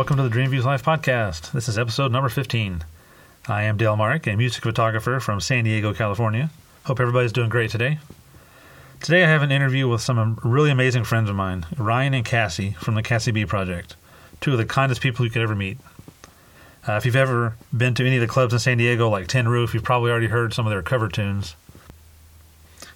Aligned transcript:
Welcome 0.00 0.16
to 0.16 0.22
the 0.22 0.34
Dreamviews 0.34 0.64
Live 0.64 0.82
podcast. 0.82 1.52
This 1.52 1.68
is 1.68 1.76
episode 1.76 2.10
number 2.10 2.30
15. 2.30 2.84
I 3.48 3.64
am 3.64 3.76
Dale 3.76 3.96
Mark, 3.96 4.26
a 4.26 4.34
music 4.34 4.62
photographer 4.62 5.20
from 5.20 5.40
San 5.40 5.64
Diego, 5.64 5.92
California. 5.92 6.48
Hope 6.84 7.00
everybody's 7.00 7.34
doing 7.34 7.50
great 7.50 7.70
today. 7.70 7.98
Today 9.02 9.22
I 9.22 9.28
have 9.28 9.42
an 9.42 9.52
interview 9.52 9.86
with 9.88 10.00
some 10.00 10.40
really 10.42 10.70
amazing 10.70 11.04
friends 11.04 11.28
of 11.28 11.36
mine, 11.36 11.66
Ryan 11.76 12.14
and 12.14 12.24
Cassie 12.24 12.70
from 12.80 12.94
the 12.94 13.02
Cassie 13.02 13.30
B 13.30 13.44
Project, 13.44 13.94
two 14.40 14.52
of 14.52 14.56
the 14.56 14.64
kindest 14.64 15.02
people 15.02 15.26
you 15.26 15.30
could 15.30 15.42
ever 15.42 15.54
meet. 15.54 15.76
Uh, 16.88 16.92
if 16.92 17.04
you've 17.04 17.14
ever 17.14 17.56
been 17.76 17.92
to 17.96 18.06
any 18.06 18.16
of 18.16 18.22
the 18.22 18.26
clubs 18.26 18.54
in 18.54 18.58
San 18.58 18.78
Diego, 18.78 19.10
like 19.10 19.26
Tin 19.26 19.48
Roof, 19.48 19.74
you've 19.74 19.84
probably 19.84 20.10
already 20.10 20.28
heard 20.28 20.54
some 20.54 20.66
of 20.66 20.70
their 20.70 20.80
cover 20.80 21.10
tunes. 21.10 21.56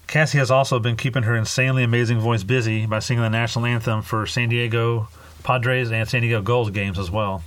Cassie 0.07 0.39
has 0.39 0.49
also 0.49 0.79
been 0.79 0.97
keeping 0.97 1.21
her 1.21 1.35
insanely 1.35 1.83
amazing 1.83 2.19
voice 2.19 2.41
busy 2.41 2.87
by 2.87 2.97
singing 2.97 3.21
the 3.21 3.29
national 3.29 3.67
anthem 3.67 4.01
for 4.01 4.25
San 4.25 4.49
Diego 4.49 5.07
Padres 5.45 5.91
and 5.91 6.09
San 6.09 6.21
Diego 6.21 6.41
Gulls 6.41 6.71
games 6.71 6.97
as 6.97 7.11
well. 7.11 7.43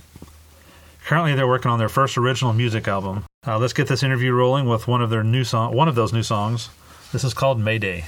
Currently, 1.05 1.35
they're 1.35 1.47
working 1.47 1.69
on 1.69 1.79
their 1.79 1.89
first 1.89 2.17
original 2.17 2.53
music 2.53 2.87
album. 2.87 3.25
Uh, 3.45 3.59
let's 3.59 3.73
get 3.73 3.87
this 3.87 4.03
interview 4.03 4.31
rolling 4.31 4.67
with 4.67 4.87
one 4.87 5.01
of 5.01 5.09
their 5.09 5.23
new 5.23 5.43
song, 5.43 5.75
one 5.75 5.89
of 5.89 5.95
those 5.95 6.13
new 6.13 6.23
songs. 6.23 6.69
This 7.11 7.25
is 7.25 7.33
called 7.33 7.59
Mayday. 7.59 8.05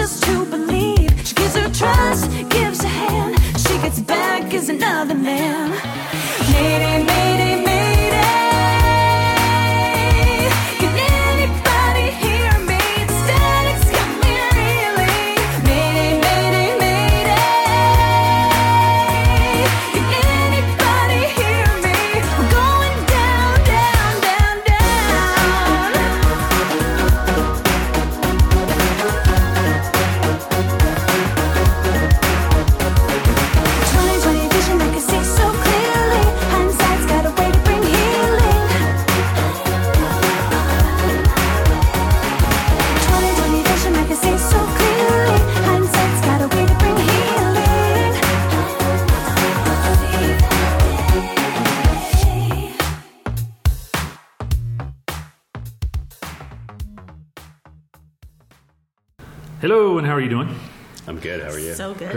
Hello, 0.00 0.39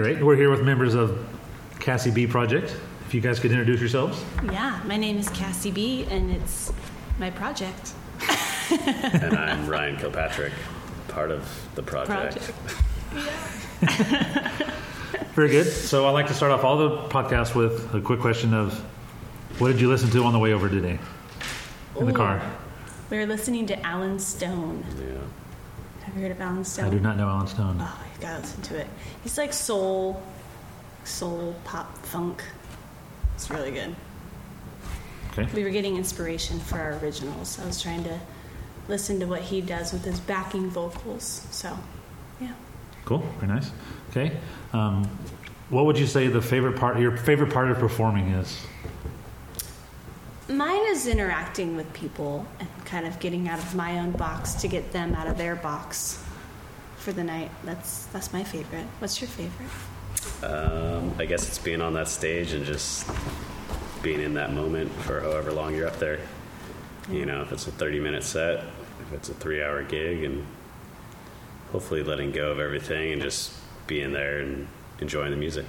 you? 0.07 0.15
Great. 0.15 0.25
We're 0.25 0.35
here 0.35 0.49
with 0.49 0.63
members 0.63 0.93
of 0.93 1.17
Cassie 1.79 2.11
B 2.11 2.27
Project. 2.27 2.75
If 3.05 3.13
you 3.13 3.21
guys 3.21 3.39
could 3.39 3.51
introduce 3.51 3.79
yourselves. 3.79 4.23
Yeah, 4.43 4.81
my 4.85 4.97
name 4.97 5.17
is 5.17 5.29
Cassie 5.29 5.71
B, 5.71 6.05
and 6.09 6.31
it's 6.31 6.71
my 7.19 7.29
project. 7.29 7.93
and 8.71 9.37
I'm 9.37 9.67
Ryan 9.69 9.97
Kilpatrick, 9.97 10.53
part 11.09 11.31
of 11.31 11.47
the 11.75 11.83
project. 11.83 12.53
project. 13.11 13.33
Very 15.35 15.49
good. 15.49 15.67
So 15.67 16.05
I 16.05 16.09
like 16.11 16.27
to 16.27 16.33
start 16.33 16.51
off 16.51 16.63
all 16.63 16.77
the 16.77 16.97
podcasts 17.09 17.55
with 17.55 17.93
a 17.93 18.01
quick 18.01 18.19
question 18.19 18.53
of 18.53 18.73
what 19.59 19.67
did 19.67 19.79
you 19.79 19.89
listen 19.89 20.09
to 20.11 20.23
on 20.23 20.33
the 20.33 20.39
way 20.39 20.53
over 20.53 20.69
today 20.69 20.99
in 21.99 22.05
the 22.05 22.13
car? 22.13 22.41
We 23.09 23.17
were 23.17 23.25
listening 23.25 23.67
to 23.67 23.85
Allen 23.85 24.17
Stone. 24.19 24.83
Yeah. 24.97 25.19
Have 26.03 26.15
you 26.15 26.21
heard 26.21 26.31
of 26.31 26.41
Allen 26.41 26.65
Stone? 26.65 26.85
I 26.85 26.89
do 26.89 26.99
not 26.99 27.17
know 27.17 27.27
Allen 27.27 27.47
Stone. 27.47 27.77
Oh, 27.79 28.05
you 28.13 28.21
gotta 28.21 28.41
listen 28.41 28.61
to 28.63 28.77
it. 28.77 28.87
He's 29.23 29.37
like 29.37 29.53
soul, 29.53 30.21
soul 31.05 31.55
pop 31.63 31.97
funk. 31.99 32.43
It's 33.35 33.49
really 33.49 33.71
good. 33.71 33.95
Okay. 35.31 35.47
We 35.55 35.63
were 35.63 35.69
getting 35.69 35.95
inspiration 35.95 36.59
for 36.59 36.77
our 36.77 36.97
originals. 36.99 37.59
I 37.59 37.65
was 37.65 37.81
trying 37.81 38.03
to 38.03 38.19
listen 38.87 39.19
to 39.21 39.25
what 39.25 39.41
he 39.41 39.61
does 39.61 39.93
with 39.93 40.03
his 40.03 40.19
backing 40.19 40.69
vocals. 40.69 41.47
So, 41.49 41.75
yeah. 42.39 42.53
Cool. 43.05 43.23
Very 43.39 43.47
nice. 43.47 43.71
Okay. 44.09 44.37
Um, 44.73 45.05
what 45.69 45.85
would 45.85 45.97
you 45.97 46.05
say 46.05 46.27
the 46.27 46.41
favorite 46.41 46.75
part, 46.75 46.99
your 46.99 47.17
favorite 47.17 47.51
part 47.51 47.71
of 47.71 47.79
performing 47.79 48.27
is? 48.29 48.59
Mine 50.49 50.85
is 50.87 51.07
interacting 51.07 51.77
with 51.77 51.91
people 51.93 52.45
and 52.59 52.67
kind 52.85 53.05
of 53.05 53.19
getting 53.19 53.47
out 53.47 53.59
of 53.59 53.75
my 53.75 53.99
own 53.99 54.11
box 54.11 54.55
to 54.55 54.67
get 54.67 54.91
them 54.91 55.15
out 55.15 55.27
of 55.27 55.37
their 55.37 55.55
box 55.55 56.21
for 56.97 57.13
the 57.13 57.23
night. 57.23 57.49
That's 57.63 58.05
that's 58.07 58.33
my 58.33 58.43
favorite. 58.43 58.85
What's 58.99 59.21
your 59.21 59.29
favorite? 59.29 59.69
Um, 60.43 61.13
I 61.17 61.25
guess 61.25 61.47
it's 61.47 61.59
being 61.59 61.81
on 61.81 61.93
that 61.93 62.09
stage 62.09 62.51
and 62.51 62.65
just 62.65 63.09
being 64.01 64.19
in 64.19 64.33
that 64.33 64.51
moment 64.53 64.91
for 64.91 65.21
however 65.21 65.53
long 65.53 65.75
you're 65.75 65.87
up 65.87 65.97
there. 65.99 66.19
You 67.09 67.25
know, 67.25 67.41
if 67.41 67.51
it's 67.53 67.67
a 67.67 67.71
30 67.71 68.01
minute 68.01 68.23
set, 68.23 68.65
if 69.01 69.13
it's 69.13 69.29
a 69.29 69.33
three 69.33 69.63
hour 69.63 69.81
gig, 69.83 70.23
and 70.23 70.45
hopefully 71.71 72.03
letting 72.03 72.31
go 72.31 72.51
of 72.51 72.59
everything 72.59 73.13
and 73.13 73.21
just 73.21 73.53
being 73.87 74.11
there 74.11 74.39
and 74.39 74.67
enjoying 74.99 75.31
the 75.31 75.37
music. 75.37 75.65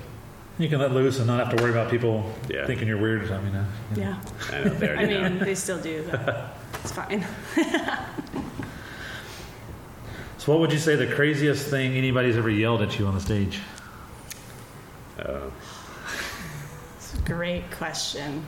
You 0.58 0.68
can 0.68 0.78
let 0.78 0.92
loose 0.92 1.18
and 1.18 1.26
not 1.26 1.44
have 1.44 1.56
to 1.56 1.60
worry 1.62 1.72
about 1.72 1.90
people 1.90 2.32
Yeah. 2.48 2.64
thinking 2.66 2.86
you're 2.86 3.00
weird. 3.00 3.30
I 3.30 3.40
mean, 3.40 3.54
uh, 3.56 3.64
you 3.96 4.02
know. 4.02 4.08
Yeah. 4.50 4.56
I 4.56 4.64
know 4.64 4.70
they 4.74 4.88
I 4.88 4.90
already 4.92 5.14
mean, 5.14 5.38
know. 5.38 5.44
they 5.44 5.54
still 5.56 5.80
do. 5.80 6.04
But 6.10 6.56
it's 6.82 6.92
fine. 6.92 7.26
So, 10.38 10.52
what 10.52 10.60
would 10.60 10.72
you 10.72 10.78
say 10.78 10.94
the 10.94 11.06
craziest 11.06 11.68
thing 11.70 11.94
anybody's 11.94 12.36
ever 12.36 12.50
yelled 12.50 12.82
at 12.82 12.98
you 12.98 13.06
on 13.06 13.14
the 13.14 13.20
stage? 13.20 13.60
Uh, 15.18 15.40
It's 16.98 17.14
a 17.14 17.18
great 17.24 17.70
question. 17.70 18.44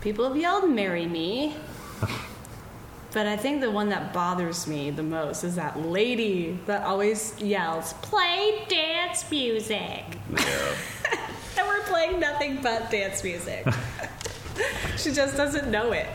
People 0.00 0.26
have 0.26 0.38
yelled 0.38 0.70
"Marry 0.70 1.04
me," 1.06 1.54
but 3.12 3.26
I 3.26 3.36
think 3.36 3.60
the 3.60 3.70
one 3.70 3.90
that 3.90 4.14
bothers 4.14 4.66
me 4.66 4.90
the 4.90 5.02
most 5.02 5.44
is 5.44 5.54
that 5.56 5.78
lady 5.78 6.58
that 6.64 6.82
always 6.84 7.38
yells, 7.42 7.92
"Play 8.00 8.64
dance 8.68 9.30
music," 9.30 10.04
yeah. 10.34 10.72
And 11.86 11.92
we're 11.92 11.98
playing 11.98 12.20
nothing 12.20 12.62
but 12.62 12.90
dance 12.90 13.22
music. 13.24 13.66
she 14.96 15.12
just 15.12 15.36
doesn't 15.36 15.70
know 15.70 15.92
it. 15.92 16.06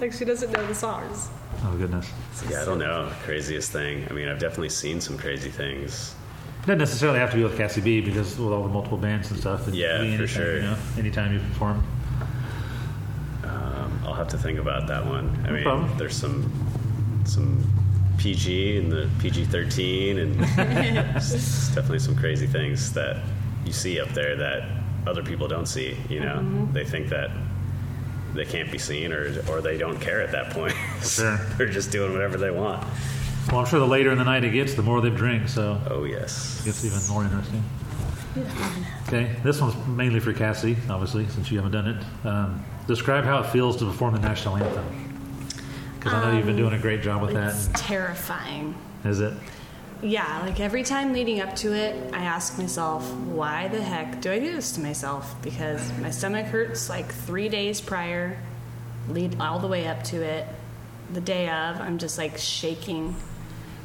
Like 0.00 0.12
she 0.12 0.24
doesn't 0.24 0.50
know 0.52 0.66
the 0.66 0.74
songs. 0.74 1.28
Oh 1.64 1.74
goodness. 1.76 2.10
Yeah, 2.50 2.62
I 2.62 2.64
don't 2.64 2.78
know. 2.78 3.10
Craziest 3.22 3.72
thing. 3.72 4.06
I 4.10 4.12
mean, 4.12 4.28
I've 4.28 4.38
definitely 4.38 4.68
seen 4.68 5.00
some 5.00 5.16
crazy 5.16 5.50
things. 5.50 6.14
doesn't 6.62 6.78
necessarily 6.78 7.18
have 7.18 7.30
to 7.30 7.36
be 7.36 7.42
with 7.44 7.56
Cassie 7.56 7.80
B 7.80 8.00
because 8.00 8.38
with 8.38 8.52
all 8.52 8.62
the 8.62 8.68
multiple 8.68 8.98
bands 8.98 9.30
and 9.30 9.40
stuff. 9.40 9.66
it 9.68 9.74
Yeah, 9.74 9.98
can 9.98 10.10
be 10.10 10.16
for 10.18 10.26
sure. 10.26 10.56
You 10.56 10.62
know, 10.62 10.76
anytime 10.98 11.32
you 11.32 11.38
perform. 11.40 11.82
Um, 13.44 14.00
I'll 14.04 14.14
have 14.14 14.28
to 14.28 14.38
think 14.38 14.58
about 14.58 14.86
that 14.88 15.06
one. 15.06 15.42
I 15.46 15.50
mean, 15.50 15.62
problem. 15.62 15.96
there's 15.96 16.16
some 16.16 16.50
some 17.24 17.64
PG 18.18 18.78
and 18.78 18.92
the 18.92 19.08
PG 19.18 19.46
thirteen, 19.46 20.18
and 20.18 20.36
it's 21.16 21.68
definitely 21.68 22.00
some 22.00 22.16
crazy 22.16 22.46
things 22.46 22.92
that 22.92 23.22
you 23.64 23.72
see 23.72 23.98
up 23.98 24.08
there 24.10 24.36
that 24.36 24.68
other 25.06 25.22
people 25.22 25.48
don't 25.48 25.66
see. 25.66 25.96
You 26.08 26.20
know, 26.20 26.68
they 26.72 26.84
think 26.84 27.08
that 27.10 27.30
they 28.34 28.44
can't 28.44 28.70
be 28.70 28.78
seen, 28.78 29.12
or 29.12 29.32
or 29.50 29.60
they 29.60 29.78
don't 29.78 29.98
care 30.00 30.20
at 30.20 30.32
that 30.32 30.50
point. 30.50 30.74
Sure. 31.02 31.36
They're 31.56 31.68
just 31.70 31.92
doing 31.92 32.12
whatever 32.12 32.36
they 32.36 32.50
want. 32.50 32.84
Well, 33.48 33.60
I'm 33.60 33.66
sure 33.66 33.78
the 33.78 33.86
later 33.86 34.10
in 34.10 34.18
the 34.18 34.24
night 34.24 34.42
it 34.42 34.50
gets, 34.50 34.74
the 34.74 34.82
more 34.82 35.00
they 35.00 35.10
drink, 35.10 35.48
so 35.48 35.80
Oh 35.88 36.04
yes. 36.04 36.60
it 36.60 36.64
gets 36.64 36.84
even 36.84 36.98
more 37.08 37.22
interesting. 37.22 37.62
Okay, 39.08 39.34
this 39.44 39.60
one's 39.60 39.74
mainly 39.86 40.20
for 40.20 40.32
Cassie, 40.32 40.76
obviously, 40.90 41.26
since 41.28 41.50
you 41.50 41.56
haven't 41.58 41.72
done 41.72 41.86
it. 41.88 42.26
Um, 42.26 42.64
describe 42.86 43.24
how 43.24 43.38
it 43.40 43.46
feels 43.46 43.76
to 43.78 43.84
perform 43.86 44.14
the 44.14 44.20
national 44.20 44.56
anthem. 44.56 44.84
Because 45.94 46.12
I 46.12 46.24
know 46.30 46.36
you've 46.36 46.46
been 46.46 46.56
doing 46.56 46.74
a 46.74 46.78
great 46.78 47.02
job 47.02 47.22
with 47.22 47.32
that. 47.34 47.54
It's 47.54 47.68
terrifying. 47.74 48.74
Is 49.04 49.20
it? 49.20 49.32
Yeah, 50.02 50.40
like 50.42 50.60
every 50.60 50.82
time 50.82 51.12
leading 51.12 51.40
up 51.40 51.56
to 51.56 51.72
it, 51.72 52.12
I 52.12 52.24
ask 52.24 52.58
myself, 52.58 53.10
why 53.12 53.68
the 53.68 53.82
heck 53.82 54.20
do 54.20 54.30
I 54.30 54.38
do 54.38 54.52
this 54.52 54.72
to 54.72 54.80
myself? 54.80 55.34
Because 55.42 55.90
my 55.98 56.10
stomach 56.10 56.46
hurts 56.46 56.90
like 56.90 57.10
three 57.10 57.48
days 57.48 57.80
prior, 57.80 58.38
lead 59.08 59.40
all 59.40 59.58
the 59.58 59.68
way 59.68 59.86
up 59.86 60.02
to 60.04 60.22
it. 60.22 60.46
The 61.12 61.20
day 61.20 61.48
of, 61.48 61.80
I'm 61.80 61.96
just 61.96 62.18
like 62.18 62.36
shaking. 62.36 63.16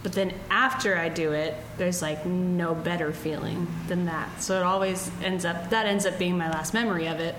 But 0.04 0.14
then 0.14 0.34
after 0.50 0.98
I 0.98 1.08
do 1.10 1.32
it, 1.32 1.56
there's 1.78 2.02
like 2.02 2.26
no 2.26 2.76
better 2.76 3.14
feeling 3.14 3.68
than 3.88 4.06
that. 4.06 4.42
So 4.42 4.58
it 4.58 4.64
always 4.64 5.10
ends 5.24 5.46
up, 5.46 5.70
that 5.70 5.86
ends 5.86 6.06
up 6.06 6.20
being 6.20 6.38
my 6.38 6.50
last 6.50 6.74
memory 6.74 7.08
of 7.08 7.20
it. 7.20 7.36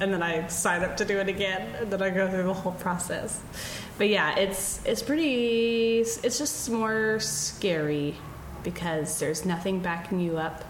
And 0.00 0.12
then 0.12 0.22
I 0.22 0.46
sign 0.46 0.82
up 0.82 0.96
to 0.96 1.04
do 1.04 1.18
it 1.18 1.28
again, 1.28 1.74
and 1.76 1.92
then 1.92 2.00
I 2.00 2.10
go 2.10 2.28
through 2.28 2.44
the 2.44 2.54
whole 2.54 2.72
process. 2.72 3.40
But 3.98 4.08
yeah, 4.08 4.34
it's 4.36 4.80
it's 4.86 5.02
pretty. 5.02 5.98
It's 6.00 6.38
just 6.38 6.70
more 6.70 7.20
scary 7.20 8.16
because 8.62 9.18
there's 9.18 9.44
nothing 9.44 9.80
backing 9.80 10.20
you 10.20 10.38
up. 10.38 10.64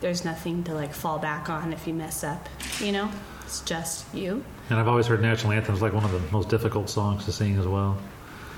There's 0.00 0.24
nothing 0.24 0.64
to 0.64 0.74
like 0.74 0.92
fall 0.92 1.18
back 1.18 1.48
on 1.48 1.72
if 1.72 1.86
you 1.86 1.94
mess 1.94 2.22
up. 2.22 2.48
You 2.80 2.92
know, 2.92 3.10
it's 3.42 3.60
just 3.62 4.14
you. 4.14 4.44
And 4.68 4.78
I've 4.78 4.88
always 4.88 5.06
heard 5.06 5.22
national 5.22 5.52
anthems 5.52 5.80
like 5.82 5.92
one 5.92 6.04
of 6.04 6.12
the 6.12 6.20
most 6.30 6.48
difficult 6.48 6.90
songs 6.90 7.24
to 7.24 7.32
sing 7.32 7.58
as 7.58 7.66
well. 7.66 7.96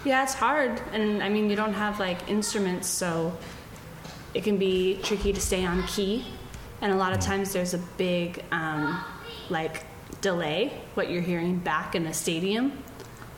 Yeah, 0.05 0.25
it's 0.25 0.35
hard, 0.35 0.83
and 0.93 1.23
I 1.23 1.29
mean 1.29 1.49
you 1.49 1.55
don't 1.55 1.75
have 1.75 2.01
like 2.01 2.29
instruments, 2.29 2.89
so 2.89 3.33
it 4.35 4.43
can 4.43 4.57
be 4.57 4.99
tricky 5.03 5.33
to 5.33 5.41
stay 5.41 5.65
on 5.65 5.87
key. 5.87 6.27
And 6.81 6.93
a 6.93 6.97
lot 6.97 7.13
of 7.13 7.21
times 7.21 7.53
there's 7.53 7.75
a 7.75 7.79
big 7.97 8.45
um, 8.51 9.01
like 9.49 9.85
delay 10.23 10.73
what 10.95 11.11
you're 11.11 11.21
hearing 11.23 11.59
back 11.59 11.95
in 11.95 12.07
a 12.07 12.15
stadium. 12.15 12.73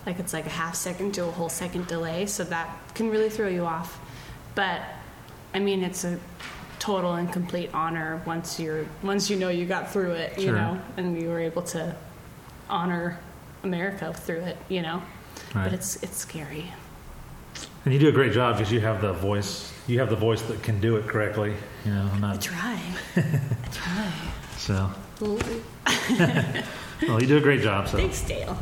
Like 0.06 0.20
it's 0.20 0.32
like 0.32 0.46
a 0.46 0.50
half 0.50 0.76
second 0.76 1.14
to 1.14 1.25
a 1.25 1.31
whole 1.31 1.48
second 1.48 1.88
delay, 1.88 2.26
so 2.26 2.44
that 2.44 2.69
can 2.94 3.10
really 3.10 3.31
throw 3.31 3.48
you 3.48 3.64
off. 3.64 3.98
But 4.54 4.82
I 5.52 5.58
mean, 5.58 5.82
it's 5.82 6.04
a 6.04 6.19
total 6.78 7.14
and 7.14 7.32
complete 7.32 7.70
honor 7.72 8.20
once 8.26 8.60
you're 8.60 8.86
once 9.02 9.31
you 9.31 9.36
know 9.36 9.48
you 9.48 9.64
got 9.66 9.90
through 9.90 10.12
it, 10.12 10.36
you 10.38 10.44
Sure. 10.48 10.56
know, 10.56 10.81
and 10.98 11.20
you 11.20 11.28
were 11.28 11.40
able 11.40 11.62
to 11.62 11.96
honor 12.69 13.19
America 13.62 14.12
through 14.12 14.40
it, 14.42 14.58
you 14.69 14.82
know. 14.82 15.02
Right. 15.54 15.64
But 15.64 15.72
it's 15.72 16.02
it's 16.02 16.19
scary. 16.19 16.70
And 17.86 17.92
you 17.94 18.00
do 18.00 18.08
a 18.08 18.12
great 18.12 18.32
job 18.32 18.56
because 18.56 18.70
you 18.72 18.81
have 18.81 19.00
the 19.00 19.12
voice. 19.14 19.72
You 19.86 19.98
have 20.00 20.10
the 20.10 20.16
voice 20.16 20.42
that 20.42 20.62
can 20.62 20.81
do 20.81 20.96
it 20.96 21.06
correctly. 21.06 21.54
You 21.84 21.92
know, 21.94 22.10
I'm 22.12 22.25
I 22.25 22.32
not 22.32 22.40
try. 22.42 22.78
I 23.16 23.22
try. 23.72 24.12
so. 24.58 24.90
Ooh, 25.22 25.38
Well, 27.08 27.20
you 27.20 27.26
do 27.26 27.37
a 27.37 27.40
great 27.40 27.61
job. 27.61 27.88
So, 27.88 27.99
Thanks, 27.99 28.22
Dale. 28.22 28.55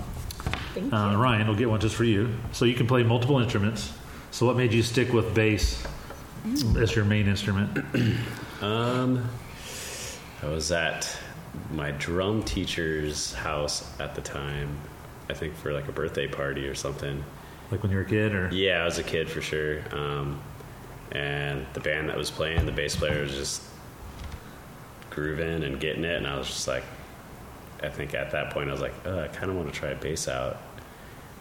Thank 0.74 0.92
uh, 0.92 1.10
you. 1.12 1.16
Ryan, 1.16 1.46
we'll 1.46 1.56
get 1.56 1.68
one 1.68 1.80
just 1.80 1.94
for 1.94 2.04
you. 2.04 2.34
So 2.52 2.64
you 2.64 2.74
can 2.74 2.86
play 2.86 3.02
multiple 3.02 3.38
instruments. 3.38 3.92
So 4.30 4.46
what 4.46 4.56
made 4.56 4.72
you 4.72 4.82
stick 4.82 5.12
with 5.12 5.34
bass 5.34 5.82
as 6.78 6.94
your 6.96 7.04
main 7.04 7.28
instrument? 7.28 7.84
Um, 8.62 9.28
I 10.40 10.46
was 10.46 10.70
at 10.70 11.18
my 11.72 11.90
drum 11.90 12.44
teacher's 12.44 13.32
house 13.34 13.84
at 13.98 14.14
the 14.14 14.20
time. 14.20 14.78
I 15.28 15.34
think 15.34 15.56
for 15.56 15.72
like 15.72 15.88
a 15.88 15.92
birthday 15.92 16.28
party 16.28 16.68
or 16.68 16.76
something. 16.76 17.24
Like 17.72 17.82
when 17.82 17.90
you 17.90 17.96
were 17.98 18.04
a 18.04 18.08
kid, 18.08 18.32
or 18.36 18.48
Yeah, 18.52 18.82
I 18.82 18.84
was 18.84 18.98
a 18.98 19.02
kid 19.02 19.28
for 19.28 19.40
sure. 19.42 19.82
Um, 19.90 20.40
and 21.10 21.66
the 21.72 21.80
band 21.80 22.08
that 22.08 22.16
was 22.16 22.30
playing, 22.30 22.64
the 22.66 22.70
bass 22.70 22.94
player 22.94 23.20
was 23.22 23.32
just 23.32 23.62
grooving 25.12 25.62
and 25.62 25.78
getting 25.78 26.04
it, 26.04 26.16
and 26.16 26.26
I 26.26 26.36
was 26.38 26.46
just 26.46 26.66
like, 26.66 26.84
I 27.82 27.88
think 27.88 28.14
at 28.14 28.30
that 28.32 28.50
point 28.50 28.68
I 28.68 28.72
was 28.72 28.80
like, 28.80 28.94
oh, 29.04 29.20
I 29.20 29.28
kind 29.28 29.50
of 29.50 29.56
want 29.56 29.72
to 29.72 29.78
try 29.78 29.92
bass 29.94 30.28
out. 30.28 30.58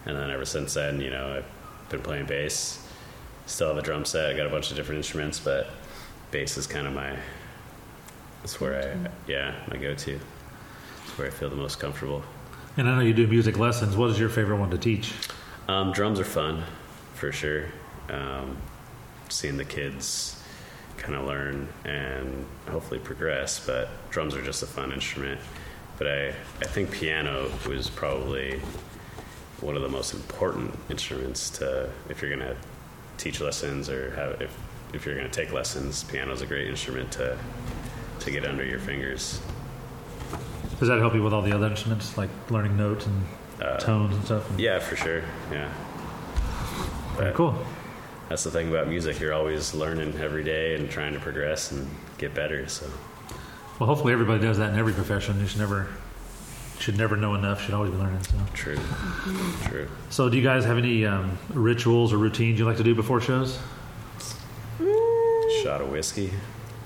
And 0.06 0.18
then 0.18 0.32
ever 0.32 0.46
since 0.46 0.74
then, 0.74 1.00
you 1.00 1.12
know, 1.12 1.38
I've 1.38 1.90
been 1.90 2.02
playing 2.02 2.26
bass. 2.26 2.86
Still 3.46 3.70
have 3.70 3.78
a 3.78 3.82
drum 3.82 4.06
set. 4.06 4.30
I 4.30 4.38
got 4.38 4.48
a 4.48 4.50
bunch 4.50 4.72
of 4.72 4.76
different 4.76 4.98
instruments, 4.98 5.40
but 5.40 5.68
bass 6.32 6.58
is 6.58 6.68
kind 6.68 6.88
of 6.88 6.94
my. 6.94 7.16
That's 8.42 8.60
where 8.60 8.82
I, 8.82 9.10
yeah, 9.32 9.54
my 9.70 9.78
go-to. 9.78 10.20
It's 11.04 11.18
where 11.18 11.28
I 11.28 11.30
feel 11.30 11.50
the 11.50 11.56
most 11.56 11.80
comfortable. 11.80 12.24
and 12.78 12.90
I 12.90 12.96
know 12.96 13.02
you 13.02 13.14
do 13.14 13.28
music 13.28 13.60
lessons. 13.60 13.96
What 13.96 14.10
is 14.10 14.20
your 14.20 14.30
favorite 14.30 14.58
one 14.58 14.72
to 14.72 14.78
teach? 14.78 15.14
Um, 15.68 15.92
drums 15.92 16.20
are 16.20 16.26
fun, 16.26 16.64
for 17.14 17.32
sure. 17.32 17.66
Um, 18.10 18.58
seeing 19.30 19.58
the 19.58 19.66
kids 19.66 20.41
kind 21.02 21.16
of 21.16 21.26
learn 21.26 21.68
and 21.84 22.46
hopefully 22.70 23.00
progress, 23.00 23.66
but 23.66 23.90
drums 24.12 24.36
are 24.36 24.42
just 24.44 24.62
a 24.64 24.68
fun 24.68 24.92
instrument. 24.92 25.40
But 25.98 26.08
I, 26.08 26.28
I 26.30 26.66
think 26.66 26.92
piano 26.92 27.52
was 27.68 27.90
probably 27.90 28.60
one 29.60 29.76
of 29.76 29.82
the 29.82 29.90
most 29.90 30.14
important 30.14 30.78
instruments 30.90 31.50
to 31.52 31.90
if 32.10 32.22
you're 32.22 32.32
gonna 32.32 32.56
teach 33.18 33.40
lessons 33.42 33.90
or 33.90 34.12
have 34.16 34.42
if 34.42 34.56
if 34.94 35.06
you're 35.06 35.16
gonna 35.16 35.30
take 35.30 35.52
lessons. 35.54 36.04
piano 36.04 36.32
is 36.34 36.42
a 36.42 36.46
great 36.46 36.68
instrument 36.68 37.12
to 37.14 37.38
to 38.20 38.32
get 38.32 38.46
under 38.46 38.64
your 38.66 38.80
fingers. 38.80 39.40
Does 40.80 40.88
that 40.88 41.00
help 41.00 41.14
you 41.14 41.22
with 41.24 41.34
all 41.34 41.42
the 41.44 41.54
other 41.54 41.68
instruments, 41.68 42.18
like 42.18 42.30
learning 42.50 42.78
notes 42.78 43.06
and 43.06 43.24
Uh, 43.62 43.78
tones 43.78 44.16
and 44.16 44.26
stuff? 44.26 44.44
Yeah, 44.58 44.80
for 44.80 44.96
sure. 44.96 45.22
Yeah. 45.52 45.70
But- 47.18 47.36
cool. 47.36 47.54
That's 48.32 48.46
the 48.46 48.52
thing 48.52 48.70
about 48.70 48.88
music. 48.88 49.20
You're 49.20 49.34
always 49.34 49.74
learning 49.74 50.18
every 50.22 50.46
day 50.46 50.76
and 50.76 50.90
trying 50.90 51.12
to 51.12 51.20
progress 51.20 51.74
and 51.74 51.86
get 52.18 52.34
better. 52.34 52.66
So, 52.70 52.90
Well, 53.78 53.88
hopefully 53.88 54.14
everybody 54.14 54.42
does 54.42 54.58
that 54.58 54.72
in 54.72 54.80
every 54.80 54.94
profession. 54.94 55.38
You 55.42 55.48
should 55.48 55.60
never 55.60 55.90
should 56.80 56.98
never 56.98 57.18
know 57.18 57.36
enough. 57.36 57.62
Should 57.62 57.74
always 57.74 57.92
be 57.92 57.98
learning. 57.98 58.24
So, 58.24 58.38
true. 58.54 58.80
True. 59.66 59.90
so 60.10 60.30
do 60.30 60.38
you 60.38 60.44
guys 60.44 60.64
have 60.64 60.78
any 60.78 61.06
um, 61.06 61.38
rituals 61.50 62.14
or 62.14 62.20
routines 62.20 62.58
you 62.58 62.64
like 62.64 62.78
to 62.78 62.86
do 62.86 62.96
before 62.96 63.20
shows? 63.20 63.60
Shot 65.62 65.82
of 65.82 65.92
whiskey. 65.92 66.32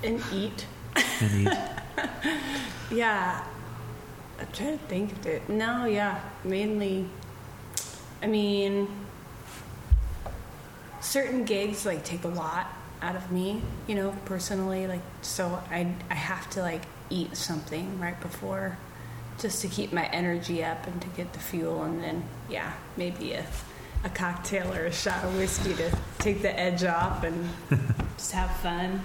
And 0.04 0.20
eat. 0.34 0.66
And 1.22 1.48
eat? 1.48 1.58
Yeah. 2.92 3.46
I'm 4.40 4.48
trying 4.52 4.80
to 4.80 4.86
think 4.86 5.12
of 5.12 5.28
it. 5.28 5.48
No, 5.48 5.86
yeah. 5.86 6.22
Mainly, 6.44 7.08
I 8.24 8.26
mean, 8.26 8.88
certain 11.06 11.46
gigs 11.46 11.86
like 11.86 12.04
take 12.04 12.24
a 12.24 12.28
lot 12.30 12.68
out 13.02 13.16
of 13.16 13.32
me, 13.32 13.62
you 13.88 13.96
know, 13.96 14.16
personally. 14.26 14.88
Like, 14.88 15.02
so 15.22 15.62
I, 15.70 15.94
I 16.10 16.16
have 16.16 16.50
to 16.52 16.62
like 16.62 16.82
eat 17.10 17.38
something 17.38 18.00
right 18.00 18.20
before 18.20 18.78
just 19.38 19.62
to 19.62 19.68
keep 19.68 19.92
my 19.94 20.06
energy 20.08 20.64
up 20.64 20.88
and 20.88 21.02
to 21.02 21.08
get 21.10 21.32
the 21.34 21.40
fuel. 21.40 21.84
And 21.84 22.02
then, 22.04 22.24
yeah, 22.50 22.74
maybe 22.98 23.34
a, 23.34 23.46
a 24.04 24.10
cocktail 24.10 24.74
or 24.74 24.86
a 24.86 24.92
shot 24.92 25.24
of 25.24 25.38
whiskey 25.38 25.74
to 25.76 25.92
take 26.20 26.42
the 26.42 26.58
edge 26.60 26.84
off 26.84 27.24
and 27.24 27.50
just 28.18 28.32
have 28.32 28.56
fun. 28.58 29.02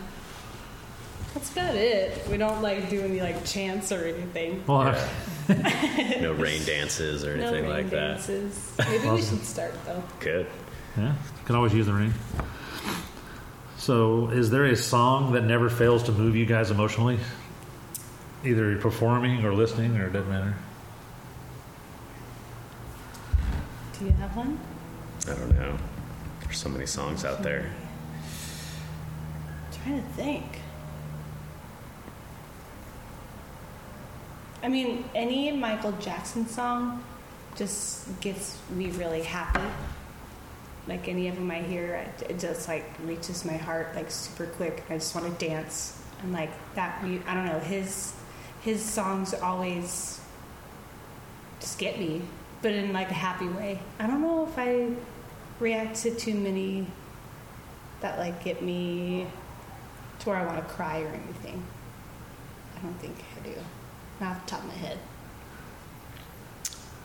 That's 1.34 1.52
about 1.52 1.74
it. 1.76 2.26
We 2.28 2.38
don't 2.38 2.60
like 2.62 2.90
do 2.90 3.02
any 3.02 3.20
like 3.20 3.44
chants 3.44 3.92
or 3.92 4.04
anything. 4.04 4.64
Well, 4.66 4.96
No 6.20 6.32
rain 6.32 6.64
dances 6.64 7.24
or 7.24 7.36
No 7.36 7.44
anything 7.48 7.64
rain 7.64 7.72
like 7.72 7.90
that. 7.90 8.16
dances. 8.16 8.72
Maybe 8.78 9.08
we 9.10 9.22
should 9.22 9.44
start 9.44 9.74
though. 9.84 10.02
Good. 10.20 10.46
Yeah, 10.96 11.14
can 11.44 11.56
always 11.56 11.74
use 11.74 11.86
the 11.86 11.94
ring. 11.94 12.12
So, 13.78 14.28
is 14.28 14.50
there 14.50 14.66
a 14.66 14.76
song 14.76 15.32
that 15.32 15.44
never 15.44 15.70
fails 15.70 16.02
to 16.04 16.12
move 16.12 16.36
you 16.36 16.46
guys 16.46 16.70
emotionally? 16.70 17.18
Either 18.44 18.76
performing 18.76 19.44
or 19.44 19.54
listening, 19.54 19.96
or 19.96 20.06
it 20.06 20.12
doesn't 20.12 20.30
matter. 20.30 20.54
Do 23.98 24.04
you 24.06 24.12
have 24.12 24.36
one? 24.36 24.58
I 25.26 25.34
don't 25.34 25.58
know. 25.58 25.76
There's 26.42 26.58
so 26.58 26.68
many 26.68 26.86
songs 26.86 27.24
out 27.24 27.42
there. 27.42 27.70
trying 29.82 30.02
to 30.02 30.08
think. 30.10 30.44
I 34.62 34.68
mean, 34.68 35.04
any 35.14 35.52
Michael 35.52 35.92
Jackson 35.92 36.46
song 36.46 37.02
just 37.56 38.20
gets 38.20 38.58
me 38.70 38.90
really 38.90 39.22
happy. 39.22 39.60
Like 40.90 41.06
any 41.06 41.28
of 41.28 41.36
them 41.36 41.50
I 41.52 41.62
hear, 41.62 42.04
it, 42.28 42.38
just 42.40 42.66
like 42.66 42.84
reaches 43.04 43.44
my 43.44 43.56
heart 43.56 43.94
like 43.94 44.10
super 44.10 44.46
quick. 44.46 44.82
I 44.90 44.94
just 44.94 45.14
want 45.14 45.26
to 45.38 45.46
dance 45.46 46.02
and 46.22 46.32
like 46.32 46.50
that. 46.74 46.98
I 47.02 47.34
don't 47.34 47.46
know 47.46 47.60
his 47.60 48.12
his 48.62 48.82
songs 48.82 49.32
always 49.32 50.20
just 51.60 51.78
get 51.78 51.98
me, 51.98 52.22
but 52.60 52.72
in 52.72 52.92
like 52.92 53.08
a 53.08 53.14
happy 53.14 53.46
way. 53.48 53.78
I 54.00 54.08
don't 54.08 54.20
know 54.20 54.48
if 54.48 54.58
I 54.58 54.90
react 55.60 55.94
to 56.02 56.12
too 56.12 56.34
many 56.34 56.88
that 58.00 58.18
like 58.18 58.42
get 58.42 58.60
me 58.60 59.28
to 60.18 60.28
where 60.28 60.38
I 60.38 60.44
want 60.44 60.58
to 60.58 60.74
cry 60.74 61.02
or 61.02 61.08
anything. 61.08 61.62
I 62.76 62.80
don't 62.82 62.98
think 62.98 63.14
I 63.38 63.46
do. 63.46 63.54
Not 64.20 64.32
off 64.32 64.44
the 64.44 64.50
top 64.50 64.60
of 64.60 64.66
my 64.66 64.74
head. 64.74 64.98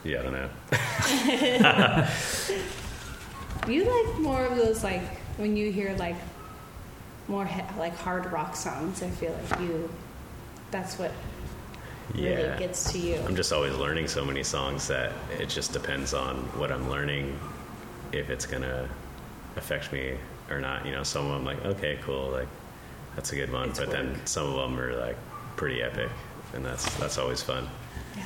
Yeah, 0.04 0.22
I 0.22 0.24
don't 0.24 0.34
know. 0.34 2.08
You 3.68 3.84
like 3.84 4.20
more 4.20 4.46
of 4.46 4.58
those 4.58 4.84
like 4.84 5.02
when 5.38 5.58
you 5.58 5.72
hear 5.72 5.96
like 5.98 6.16
more 7.28 7.46
he- 7.46 7.80
like 7.80 7.96
hard 7.98 8.32
rock 8.32 8.56
songs. 8.56 9.02
I 9.02 9.10
feel 9.10 9.38
like 9.50 9.60
you. 9.62 9.90
That's 10.72 11.00
what 11.00 11.12
really 12.14 12.58
gets 12.60 12.92
to 12.92 13.00
you. 13.00 13.16
I'm 13.26 13.36
just 13.36 13.52
always 13.52 13.76
learning 13.76 14.08
so 14.08 14.24
many 14.24 14.44
songs 14.44 14.88
that 14.88 15.12
it 15.40 15.50
just 15.50 15.74
depends 15.74 16.14
on 16.14 16.38
what 16.60 16.72
I'm 16.72 16.90
learning, 16.90 17.38
if 18.12 18.30
it's 18.30 18.46
gonna 18.46 18.88
affect 19.56 19.92
me 19.92 20.16
or 20.50 20.60
not. 20.60 20.86
You 20.86 20.92
know, 20.92 21.04
some 21.04 21.26
of 21.26 21.32
them 21.32 21.46
like, 21.46 21.64
okay, 21.66 21.98
cool, 22.04 22.30
like 22.30 22.48
that's 23.16 23.32
a 23.32 23.36
good 23.36 23.52
one, 23.52 23.70
It's 23.70 23.80
but 23.80 23.90
then 23.90 24.20
some 24.26 24.48
of 24.48 24.56
them 24.56 24.80
are 24.80 24.96
like 24.96 25.18
pretty 25.56 25.82
epic, 25.82 26.10
and 26.54 26.66
that's 26.66 26.94
that's 26.98 27.18
always 27.18 27.42
fun. 27.42 27.68
Yeah. 28.16 28.26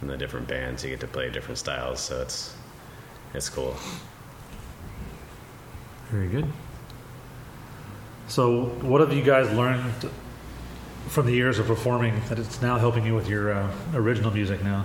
And 0.00 0.10
the 0.10 0.16
different 0.16 0.46
bands, 0.48 0.84
you 0.84 0.90
get 0.90 1.00
to 1.00 1.06
play 1.06 1.30
different 1.30 1.58
styles, 1.58 2.00
so 2.00 2.20
it's 2.20 2.54
it's 3.32 3.48
cool. 3.48 3.76
Very 6.10 6.28
good. 6.28 6.46
So, 8.28 8.66
what 8.82 9.00
have 9.00 9.12
you 9.12 9.22
guys 9.22 9.50
learned 9.54 10.10
from 11.08 11.26
the 11.26 11.32
years 11.32 11.58
of 11.58 11.66
performing 11.66 12.20
that 12.28 12.38
it's 12.38 12.62
now 12.62 12.78
helping 12.78 13.04
you 13.04 13.14
with 13.14 13.28
your 13.28 13.52
uh, 13.52 13.70
original 13.94 14.30
music 14.30 14.62
now? 14.64 14.84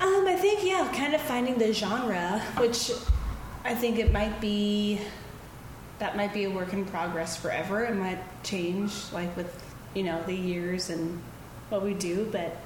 Um, 0.00 0.26
I 0.26 0.36
think 0.36 0.64
yeah, 0.64 0.90
kind 0.94 1.14
of 1.14 1.20
finding 1.20 1.58
the 1.58 1.72
genre, 1.72 2.40
which 2.56 2.90
I 3.64 3.74
think 3.74 3.98
it 3.98 4.12
might 4.12 4.40
be 4.40 5.00
that 5.98 6.16
might 6.16 6.32
be 6.32 6.44
a 6.44 6.50
work 6.50 6.72
in 6.72 6.84
progress 6.84 7.36
forever. 7.36 7.84
It 7.84 7.94
might 7.94 8.18
change 8.42 8.92
like 9.12 9.34
with 9.36 9.62
you 9.94 10.02
know 10.02 10.22
the 10.24 10.34
years 10.34 10.90
and 10.90 11.22
what 11.68 11.82
we 11.82 11.94
do, 11.94 12.28
but 12.30 12.56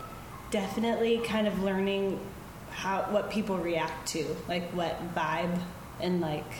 definitely 0.50 1.18
kind 1.18 1.46
of 1.46 1.62
learning 1.62 2.20
how 2.70 3.02
what 3.10 3.30
people 3.30 3.58
react 3.58 4.08
to, 4.08 4.24
like 4.48 4.70
what 4.70 5.14
vibe 5.14 5.58
and 6.02 6.20
like 6.20 6.52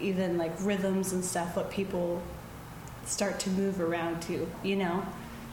even 0.00 0.38
like 0.38 0.52
rhythms 0.60 1.12
and 1.12 1.24
stuff, 1.24 1.56
what 1.56 1.70
people 1.70 2.22
start 3.04 3.40
to 3.40 3.50
move 3.50 3.80
around 3.80 4.20
to, 4.22 4.48
you 4.62 4.76
know? 4.76 5.04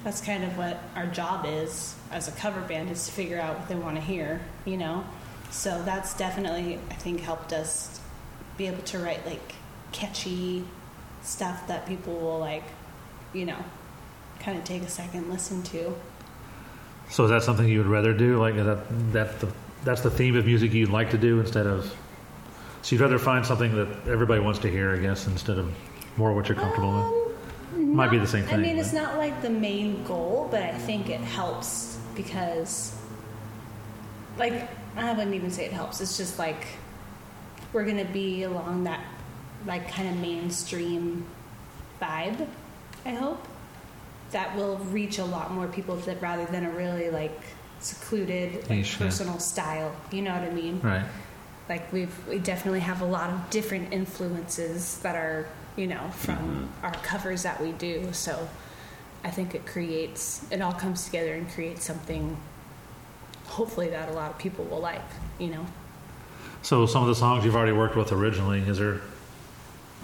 That's 0.04 0.22
kind 0.22 0.44
of 0.44 0.56
what 0.58 0.80
our 0.96 1.08
job 1.08 1.46
is 1.48 1.96
as 2.12 2.28
a 2.28 2.32
cover 2.32 2.62
band 2.62 2.92
is 2.92 3.08
to 3.08 3.12
figure 3.12 3.40
out 3.40 3.58
what 3.58 3.68
they 3.68 3.76
want 3.76 3.96
to 3.96 4.02
hear, 4.02 4.42
you 4.66 4.78
know? 4.78 5.04
So 5.50 5.82
that's 5.84 6.16
definitely 6.16 6.80
I 6.90 6.94
think 6.94 7.22
helped 7.22 7.54
us 7.54 8.00
be 8.58 8.68
able 8.68 8.84
to 8.84 9.00
write 9.00 9.26
like 9.26 9.56
catchy 9.92 10.64
stuff 11.24 11.68
that 11.68 11.88
people 11.88 12.14
will 12.14 12.40
like, 12.40 12.64
you 13.34 13.46
know, 13.46 13.64
kind 14.40 14.58
of 14.58 14.64
take 14.64 14.84
a 14.84 14.90
second 14.90 15.30
listen 15.30 15.64
to. 15.64 15.96
So, 17.10 17.26
is 17.26 17.30
that 17.30 17.44
something 17.44 17.68
you 17.68 17.80
would 17.80 17.88
rather 17.88 18.14
do? 18.14 18.40
Like 18.40 18.56
that 18.56 19.12
that 19.14 19.40
the, 19.40 19.52
that's 19.84 20.02
the 20.02 20.10
theme 20.10 20.36
of 20.36 20.46
music 20.46 20.74
you'd 20.74 20.90
like 20.90 21.12
to 21.12 21.18
do 21.18 21.40
instead 21.40 21.68
of? 21.68 21.94
So 22.86 22.96
you'd 22.96 23.02
rather 23.02 23.18
find 23.18 23.44
something 23.44 23.74
that 23.78 24.08
everybody 24.08 24.42
wants 24.42 24.60
to 24.60 24.70
hear, 24.70 24.94
I 24.94 25.00
guess, 25.00 25.26
instead 25.26 25.58
of 25.58 25.74
more 26.18 26.36
what 26.36 26.48
you're 26.48 26.56
comfortable 26.56 26.94
with. 26.94 27.36
Um, 27.78 27.96
Might 27.96 28.12
be 28.12 28.20
the 28.20 28.28
same 28.28 28.44
thing. 28.44 28.54
I 28.54 28.58
mean, 28.58 28.78
it's 28.78 28.94
not 28.94 29.18
like 29.18 29.42
the 29.42 29.50
main 29.50 30.04
goal, 30.04 30.48
but 30.52 30.62
I 30.62 30.72
think 30.78 31.10
it 31.10 31.20
helps 31.20 31.98
because, 32.14 32.96
like, 34.38 34.70
I 34.96 35.12
wouldn't 35.14 35.34
even 35.34 35.50
say 35.50 35.66
it 35.66 35.74
helps. 35.74 36.00
It's 36.00 36.16
just 36.16 36.38
like 36.38 36.68
we're 37.74 37.86
gonna 37.86 38.06
be 38.06 38.44
along 38.44 38.84
that, 38.84 39.04
like, 39.66 39.90
kind 39.90 40.08
of 40.08 40.18
mainstream 40.18 41.26
vibe. 42.00 42.48
I 43.04 43.16
hope 43.16 43.48
that 44.30 44.56
will 44.56 44.78
reach 44.78 45.18
a 45.18 45.26
lot 45.26 45.52
more 45.52 45.68
people 45.68 45.96
that 45.96 46.22
rather 46.22 46.46
than 46.46 46.64
a 46.66 46.70
really 46.70 47.10
like 47.10 47.42
secluded, 47.80 48.70
like, 48.70 48.86
yeah. 48.92 48.98
personal 49.00 49.40
style. 49.40 49.92
You 50.12 50.22
know 50.22 50.34
what 50.34 50.44
I 50.44 50.52
mean? 50.52 50.82
Right. 50.82 51.06
Like 51.70 51.92
we've 51.92 52.16
we 52.28 52.38
definitely 52.40 52.80
have 52.82 53.02
a 53.02 53.06
lot 53.06 53.30
of 53.30 53.50
different 53.50 53.92
influences 53.94 55.00
that 55.00 55.16
are 55.16 55.48
you 55.76 55.88
know 55.88 56.10
from 56.12 56.36
Mm-hmm. 56.38 56.86
our 56.86 56.94
covers 57.04 57.44
that 57.44 57.60
we 57.62 57.72
do 57.74 58.12
so 58.14 58.48
i 59.24 59.30
think 59.32 59.56
it 59.56 59.66
creates 59.66 60.46
it 60.52 60.62
all 60.62 60.74
comes 60.74 61.06
together 61.06 61.34
and 61.34 61.50
creates 61.50 61.84
something 61.86 62.38
hopefully 63.48 63.90
that 63.90 64.10
a 64.10 64.14
lot 64.14 64.32
of 64.32 64.38
people 64.38 64.66
will 64.66 64.80
like 64.80 65.02
you 65.40 65.48
know 65.48 65.66
So, 66.62 66.86
some 66.88 67.04
of 67.04 67.10
the 67.10 67.16
songs 67.16 67.46
you've 67.46 67.56
already 67.56 67.74
worked 67.78 67.96
with 67.96 68.12
originally, 68.12 68.60
is 68.62 68.80
there? 68.80 69.02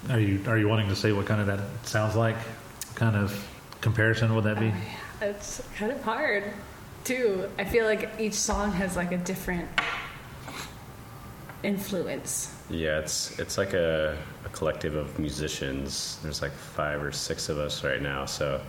Are 0.10 0.20
you 0.20 0.44
are 0.48 0.58
you 0.60 0.68
wanting 0.68 0.90
to 0.90 0.96
say 0.96 1.12
what 1.12 1.26
kind 1.26 1.42
of 1.42 1.48
that 1.48 1.60
sounds 1.88 2.16
like? 2.16 2.36
What 2.38 2.96
kind 2.96 3.16
of 3.16 3.34
comparison 3.82 4.36
would 4.36 4.44
that 4.44 4.60
be? 4.60 4.72
it's 5.22 5.62
kind 5.78 5.92
of 5.92 6.02
hard 6.04 6.44
too 7.04 7.48
i 7.60 7.64
feel 7.64 7.86
like 7.86 8.10
each 8.20 8.34
song 8.34 8.72
has 8.72 8.96
like 8.96 9.12
a 9.12 9.18
different 9.18 9.68
influence 11.64 12.54
Yeah, 12.70 13.00
it's 13.00 13.38
it's 13.40 13.58
like 13.58 13.74
a, 13.74 14.18
a 14.46 14.50
collective 14.50 14.96
of 14.96 15.20
musicians. 15.20 16.20
There's 16.24 16.42
like 16.42 16.54
five 16.54 17.02
or 17.04 17.12
six 17.12 17.50
of 17.50 17.58
us 17.58 17.84
right 17.84 18.02
now, 18.02 18.26
so 18.26 18.62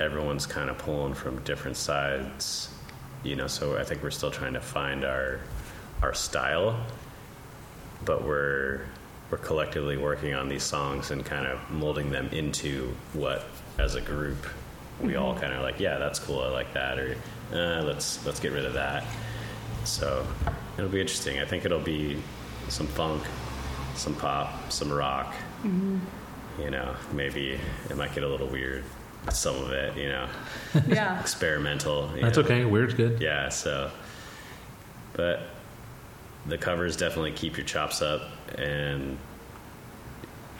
everyone's 0.00 0.46
kind 0.46 0.70
of 0.70 0.78
pulling 0.78 1.14
from 1.14 1.40
different 1.44 1.76
sides. 1.76 2.68
You 3.22 3.36
know, 3.36 3.46
so 3.46 3.78
I 3.78 3.84
think 3.84 4.02
we're 4.02 4.10
still 4.10 4.30
trying 4.30 4.54
to 4.54 4.60
find 4.60 5.04
our 5.04 5.40
our 6.02 6.14
style, 6.14 6.84
but 8.04 8.24
we're 8.24 8.82
we're 9.30 9.38
collectively 9.38 9.96
working 9.96 10.34
on 10.34 10.48
these 10.48 10.62
songs 10.62 11.10
and 11.10 11.24
kind 11.24 11.46
of 11.46 11.58
molding 11.70 12.10
them 12.10 12.28
into 12.28 12.94
what, 13.14 13.46
as 13.78 13.94
a 13.94 14.00
group, 14.00 14.46
we 15.00 15.16
all 15.16 15.34
kind 15.34 15.52
of 15.52 15.62
like. 15.62 15.80
Yeah, 15.80 15.98
that's 15.98 16.18
cool. 16.18 16.40
I 16.40 16.48
like 16.48 16.72
that. 16.74 16.98
Or 16.98 17.16
uh, 17.52 17.82
let's 17.82 18.24
let's 18.26 18.40
get 18.40 18.52
rid 18.52 18.64
of 18.64 18.74
that. 18.74 19.04
So 19.84 20.26
it'll 20.78 20.90
be 20.90 21.00
interesting. 21.00 21.38
I 21.38 21.44
think 21.44 21.64
it'll 21.64 21.80
be 21.80 22.16
some 22.68 22.86
funk, 22.86 23.22
some 23.94 24.14
pop, 24.14 24.72
some 24.72 24.92
rock. 24.92 25.34
Mm-hmm. 25.62 25.98
You 26.62 26.70
know, 26.70 26.94
maybe 27.12 27.58
it 27.90 27.96
might 27.96 28.14
get 28.14 28.22
a 28.22 28.28
little 28.28 28.46
weird. 28.46 28.84
Some 29.32 29.56
of 29.56 29.72
it, 29.72 29.96
you 29.96 30.08
know, 30.08 30.28
yeah 30.86 31.18
experimental. 31.22 32.08
That's 32.20 32.36
know. 32.36 32.44
okay. 32.44 32.64
Weird's 32.64 32.94
good. 32.94 33.20
Yeah. 33.20 33.48
So, 33.48 33.90
but 35.14 35.40
the 36.46 36.58
covers 36.58 36.96
definitely 36.96 37.32
keep 37.32 37.56
your 37.56 37.64
chops 37.64 38.02
up, 38.02 38.22
and 38.58 39.16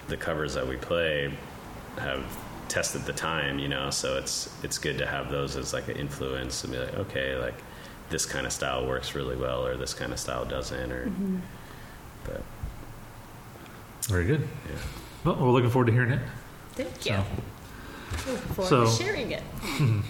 the 0.09 0.17
covers 0.17 0.55
that 0.55 0.67
we 0.67 0.77
play 0.77 1.31
have 1.99 2.25
tested 2.69 3.03
the 3.03 3.13
time. 3.13 3.59
You 3.59 3.69
know, 3.69 3.91
so 3.91 4.17
it's 4.17 4.51
it's 4.65 4.79
good 4.79 4.97
to 4.99 5.07
have 5.07 5.31
those 5.31 5.57
as 5.57 5.75
like 5.75 5.89
an 5.89 5.97
influence 5.97 6.65
and 6.65 6.73
be 6.73 6.79
like, 6.79 6.95
okay, 6.95 7.37
like 7.37 7.55
this 8.11 8.27
kind 8.27 8.47
of 8.47 8.53
style 8.53 8.87
works 8.87 9.15
really 9.15 9.37
well, 9.37 9.67
or 9.67 9.77
this 9.77 9.95
kind 9.95 10.13
of 10.13 10.19
style 10.21 10.45
doesn't, 10.45 10.93
or. 10.93 11.07
Mm-hmm. 11.07 11.39
But 12.25 12.43
Very 14.09 14.25
good. 14.27 14.41
yeah. 14.69 14.77
Well, 15.25 15.37
we're 15.37 15.51
looking 15.51 15.71
forward 15.71 15.87
to 15.87 15.93
hearing 15.93 16.13
it. 16.13 16.21
thank 16.73 17.07
you 17.07 17.13
So, 17.13 17.25
Looking 18.33 18.37
forward 18.55 18.69
So- 18.69 18.85
to 18.85 18.91
sharing 19.05 19.31
it 19.33 19.43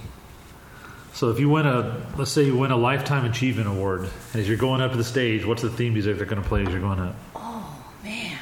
so 1.13 1.31
if 1.31 1.39
you 1.39 1.49
win 1.49 1.67
a, 1.67 2.05
let's 2.17 2.33
say 2.33 2.43
you 2.45 2.57
win 2.57 2.71
a 2.73 2.77
lifetime 2.77 3.25
achievement 3.25 3.69
award, 3.69 4.01
and 4.33 4.41
as 4.43 4.49
you're 4.49 4.57
going 4.59 4.81
up 4.81 4.91
to 4.93 4.97
the 4.97 5.05
stage, 5.05 5.45
what's 5.47 5.63
the 5.63 5.71
theme 5.71 5.93
music 5.93 6.17
they're 6.17 6.27
going 6.27 6.43
to 6.43 6.49
play 6.49 6.63
as 6.63 6.69
you're 6.71 6.81
going 6.81 6.99
up? 6.99 7.15
Oh 7.37 7.85
man, 8.03 8.37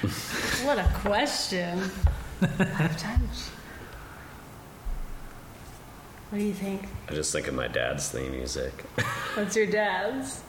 what 0.64 0.78
a 0.78 0.90
question! 0.94 1.78
Lifetimes. 2.40 3.50
What 6.32 6.38
do 6.38 6.44
you 6.44 6.54
think? 6.54 6.88
I 7.10 7.12
just 7.12 7.30
think 7.30 7.46
of 7.46 7.52
my 7.52 7.68
dad's 7.68 8.08
theme 8.08 8.30
music. 8.32 8.72
What's 9.34 9.54
your 9.54 9.66
dad's? 9.66 10.42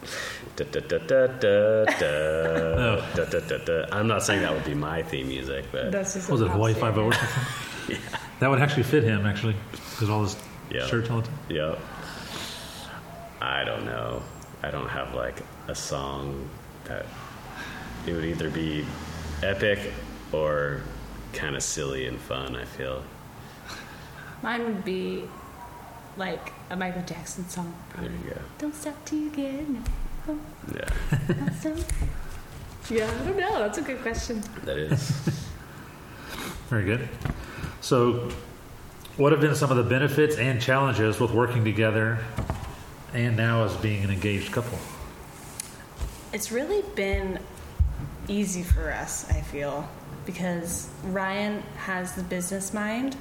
Da, 0.56 0.64
da, 0.64 0.80
da, 0.80 0.98
da, 1.00 1.28
da, 1.28 1.84
da, 1.84 2.06
oh. 2.08 3.12
da, 3.14 3.26
da, 3.26 3.40
da, 3.42 3.58
da. 3.58 3.86
I'm 3.92 4.08
not 4.08 4.24
saying 4.24 4.44
that 4.44 4.54
would 4.54 4.64
be 4.64 4.76
my 4.76 5.04
theme 5.04 5.28
music, 5.28 5.66
but 5.74 5.92
That's 5.92 6.14
just 6.14 6.30
Was 6.30 6.40
it 6.40 6.48
a 6.48 6.52
Hawaii 6.52 6.72
pop 6.74 6.96
Five 6.96 6.98
O? 7.00 7.12
statement. 7.12 8.02
That 8.40 8.50
would 8.50 8.62
actually 8.62 8.84
fit 8.84 9.04
him 9.04 9.26
actually, 9.26 9.58
because 9.92 10.10
all 10.10 10.24
his 10.24 10.38
Yeah. 10.72 10.86
shirts 10.88 11.10
all 11.10 11.20
the 11.20 11.28
time. 11.28 11.38
Yep. 11.50 11.80
I 13.42 13.66
don't 13.66 13.84
know. 13.86 14.22
I 14.64 14.72
don't 14.72 14.88
have 14.88 15.14
like 15.14 15.42
a 15.68 15.76
song 15.76 16.48
that 16.86 17.06
it 18.08 18.14
would 18.14 18.24
either 18.24 18.50
be 18.50 18.86
epic 19.42 19.80
or 20.32 20.82
kind 21.34 21.58
of 21.58 21.62
silly 21.64 22.08
and 22.08 22.18
fun. 22.22 22.56
I 22.56 22.64
feel. 22.64 23.04
Mine 24.42 24.64
would 24.64 24.86
be 24.86 25.24
like 26.18 26.52
a 26.70 26.76
Michael 26.76 27.04
Jackson 27.04 27.48
song. 27.50 27.74
There 27.96 28.10
you 28.10 28.32
go. 28.32 28.42
Don't 28.60 28.76
stop 28.76 29.06
till 29.06 29.20
you 29.20 29.30
get 29.30 29.54
enough. 29.54 29.90
Yeah. 30.74 30.90
Don't. 31.62 31.86
Yeah, 32.90 33.06
I 33.06 33.26
don't 33.26 33.38
know. 33.38 33.60
That's 33.60 33.78
a 33.78 33.82
good 33.82 34.02
question. 34.02 34.44
That 34.66 34.78
is. 34.78 35.00
Very 36.68 36.84
good. 36.84 37.08
So, 37.80 38.30
what 39.16 39.32
have 39.32 39.40
been 39.40 39.56
some 39.56 39.72
of 39.72 39.78
the 39.78 39.84
benefits 39.84 40.36
and 40.36 40.62
challenges 40.62 41.18
with 41.18 41.32
working 41.32 41.64
together 41.64 42.20
and 43.14 43.38
now 43.38 43.64
as 43.64 43.74
being 43.78 44.04
an 44.04 44.10
engaged 44.10 44.52
couple? 44.52 44.78
It's 46.34 46.52
really 46.52 46.84
been 46.94 47.40
easy 48.28 48.64
for 48.64 48.92
us, 48.92 49.30
I 49.32 49.40
feel, 49.40 49.88
because 50.26 50.90
Ryan 51.06 51.62
has 51.78 52.16
the 52.16 52.24
business 52.24 52.74
mind, 52.74 53.16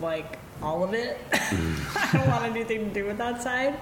like 0.00 0.38
all 0.62 0.84
of 0.84 0.94
it. 0.94 1.18
Mm. 1.48 2.14
I 2.14 2.18
don't 2.18 2.28
want 2.28 2.44
anything 2.44 2.88
to 2.88 2.92
do 2.92 3.06
with 3.06 3.16
that 3.16 3.42
side. 3.42 3.74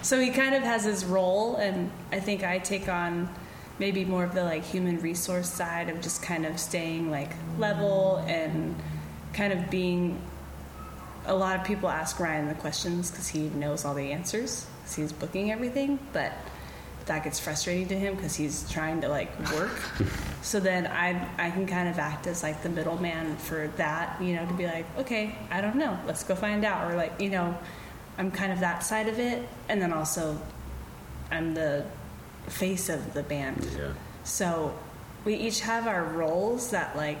So 0.00 0.18
he 0.18 0.30
kind 0.30 0.54
of 0.54 0.62
has 0.62 0.84
his 0.84 1.04
role, 1.04 1.56
and 1.56 1.90
I 2.10 2.18
think 2.18 2.42
I 2.42 2.58
take 2.58 2.88
on 2.88 3.28
maybe 3.78 4.06
more 4.06 4.24
of 4.24 4.34
the 4.34 4.42
like 4.42 4.64
human 4.64 4.98
resource 5.02 5.50
side 5.50 5.90
of 5.90 6.00
just 6.00 6.22
kind 6.22 6.46
of 6.46 6.58
staying 6.58 7.10
like 7.10 7.32
level 7.58 8.24
and 8.26 8.74
kind 9.34 9.52
of 9.52 9.68
being 9.68 10.18
a 11.26 11.34
lot 11.34 11.58
of 11.58 11.66
people 11.66 11.88
ask 11.88 12.18
Ryan 12.18 12.48
the 12.48 12.54
questions 12.54 13.10
because 13.10 13.28
he 13.28 13.48
knows 13.50 13.84
all 13.84 13.94
the 13.94 14.12
answers 14.12 14.66
because 14.78 14.94
he's 14.94 15.12
booking 15.12 15.52
everything, 15.52 15.98
but 16.12 16.32
that 17.06 17.24
gets 17.24 17.40
frustrating 17.40 17.88
to 17.88 17.98
him 17.98 18.14
because 18.14 18.34
he's 18.34 18.68
trying 18.70 19.00
to 19.00 19.08
like 19.08 19.30
work. 19.52 19.78
so 20.42 20.60
then 20.60 20.86
I 20.86 21.28
I 21.38 21.50
can 21.50 21.66
kind 21.66 21.88
of 21.88 21.98
act 21.98 22.26
as 22.26 22.42
like 22.42 22.62
the 22.62 22.68
middleman 22.68 23.36
for 23.36 23.68
that, 23.76 24.20
you 24.22 24.34
know, 24.34 24.46
to 24.46 24.54
be 24.54 24.66
like, 24.66 24.86
okay, 24.98 25.36
I 25.50 25.60
don't 25.60 25.76
know, 25.76 25.98
let's 26.06 26.24
go 26.24 26.34
find 26.34 26.64
out, 26.64 26.90
or 26.90 26.96
like 26.96 27.20
you 27.20 27.30
know, 27.30 27.56
I'm 28.18 28.30
kind 28.30 28.52
of 28.52 28.60
that 28.60 28.82
side 28.82 29.08
of 29.08 29.18
it, 29.18 29.48
and 29.68 29.80
then 29.80 29.92
also 29.92 30.40
I'm 31.30 31.54
the 31.54 31.84
face 32.48 32.88
of 32.88 33.14
the 33.14 33.22
band. 33.22 33.66
Yeah. 33.76 33.92
So 34.24 34.74
we 35.24 35.34
each 35.34 35.60
have 35.60 35.86
our 35.86 36.04
roles 36.04 36.70
that 36.70 36.96
like 36.96 37.18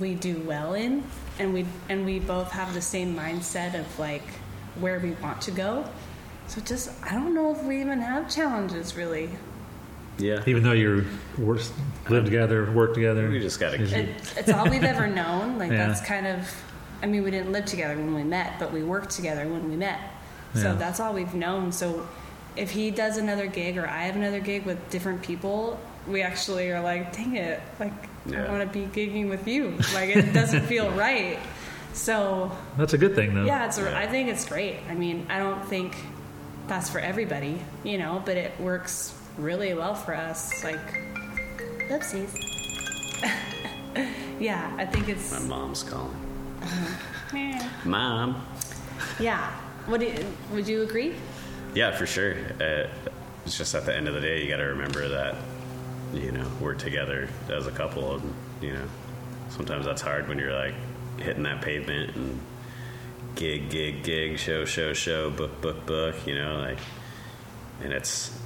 we 0.00 0.14
do 0.14 0.38
well 0.40 0.74
in 0.74 1.02
and 1.38 1.54
we 1.54 1.64
and 1.88 2.04
we 2.04 2.18
both 2.18 2.50
have 2.50 2.74
the 2.74 2.82
same 2.82 3.16
mindset 3.16 3.78
of 3.78 3.98
like 3.98 4.22
where 4.78 4.98
we 5.00 5.12
want 5.12 5.40
to 5.42 5.50
go. 5.50 5.84
So 6.48 6.60
just 6.62 6.90
I 7.04 7.14
don't 7.14 7.34
know 7.34 7.52
if 7.52 7.62
we 7.62 7.80
even 7.80 8.00
have 8.00 8.28
challenges 8.32 8.96
really. 8.96 9.30
Yeah. 10.18 10.42
Even 10.46 10.64
though 10.64 10.72
you 10.72 11.04
work, 11.38 11.60
live 12.08 12.24
together, 12.24 12.70
work 12.72 12.92
together, 12.94 13.28
We 13.30 13.38
just 13.38 13.60
gotta 13.60 13.80
it- 13.80 13.92
It, 13.92 14.32
it's 14.36 14.50
all 14.50 14.68
we've 14.68 14.82
ever 14.82 15.06
known. 15.06 15.58
Like 15.58 15.70
Yeah. 15.70 15.86
that's 15.86 16.00
kind 16.00 16.26
of 16.26 16.52
I 17.02 17.06
mean 17.06 17.22
we 17.22 17.30
didn't 17.30 17.52
live 17.52 17.66
together 17.66 17.94
when 17.96 18.14
we 18.14 18.24
met, 18.24 18.58
but 18.58 18.72
we 18.72 18.82
worked 18.82 19.10
together 19.10 19.46
when 19.46 19.68
we 19.70 19.76
met. 19.76 20.00
So 20.54 20.62
Yeah. 20.62 20.72
that's 20.74 20.98
all 21.00 21.12
we've 21.12 21.34
known. 21.34 21.70
So 21.70 22.06
if 22.56 22.70
he 22.70 22.90
does 22.90 23.18
another 23.18 23.46
gig 23.46 23.78
or 23.78 23.86
I 23.86 24.02
have 24.04 24.16
another 24.16 24.40
gig 24.40 24.64
with 24.64 24.90
different 24.90 25.22
people, 25.22 25.78
we 26.08 26.22
actually 26.22 26.70
are 26.70 26.80
like, 26.80 27.12
dang 27.12 27.36
it, 27.36 27.60
like 27.78 27.92
Yeah. 28.26 28.46
I 28.46 28.50
want 28.50 28.72
to 28.72 28.78
be 28.78 28.86
gigging 28.86 29.28
with 29.28 29.46
you. 29.46 29.76
Like 29.94 30.16
it 30.16 30.32
doesn't 30.32 30.62
feel 30.66 30.90
right. 31.06 31.38
So 31.92 32.50
that's 32.76 32.94
a 32.94 32.98
good 32.98 33.14
thing, 33.14 33.34
though. 33.34 33.44
yeah, 33.44 33.66
it's. 33.66 33.78
Yeah. 33.78 33.96
I 33.98 34.06
think 34.06 34.28
it's 34.28 34.44
great. 34.46 34.76
I 34.88 34.94
mean, 34.94 35.26
I 35.28 35.38
don't 35.38 35.64
think 35.66 35.94
that's 36.68 36.90
for 36.90 37.00
everybody, 37.00 37.60
you 37.82 37.98
know, 37.98 38.22
but 38.24 38.36
it 38.36 38.58
works 38.60 39.14
really 39.36 39.74
well 39.74 39.94
for 39.94 40.14
us. 40.14 40.62
Like, 40.62 40.78
oopsies. 41.88 42.34
yeah, 44.40 44.74
I 44.76 44.84
think 44.84 45.08
it's. 45.08 45.32
My 45.32 45.46
mom's 45.46 45.82
calling. 45.82 46.16
Yeah. 47.32 47.68
Mom. 47.84 48.46
Yeah. 49.18 49.50
What 49.86 50.02
you, 50.02 50.24
would 50.52 50.68
you 50.68 50.82
agree? 50.82 51.14
Yeah, 51.74 51.96
for 51.96 52.06
sure. 52.06 52.34
Uh, 52.60 52.88
it's 53.44 53.56
just 53.56 53.74
at 53.74 53.86
the 53.86 53.96
end 53.96 54.08
of 54.08 54.14
the 54.14 54.20
day, 54.20 54.42
you 54.42 54.50
got 54.50 54.58
to 54.58 54.64
remember 54.64 55.08
that, 55.08 55.34
you 56.12 56.32
know, 56.32 56.46
we're 56.60 56.74
together 56.74 57.28
as 57.48 57.66
a 57.66 57.70
couple, 57.70 58.16
and 58.16 58.34
you 58.60 58.72
know, 58.72 58.84
sometimes 59.48 59.86
that's 59.86 60.02
hard 60.02 60.28
when 60.28 60.38
you're 60.38 60.54
like 60.54 60.74
hitting 61.18 61.42
that 61.44 61.62
pavement 61.62 62.14
and 62.16 62.40
gig, 63.34 63.70
gig, 63.70 64.02
gig, 64.02 64.38
show, 64.38 64.64
show, 64.64 64.92
show, 64.92 65.30
book, 65.30 65.60
book, 65.60 65.86
book. 65.86 66.14
You 66.26 66.34
know, 66.34 66.58
like, 66.58 66.78
and 67.82 67.92
it's 67.92 68.36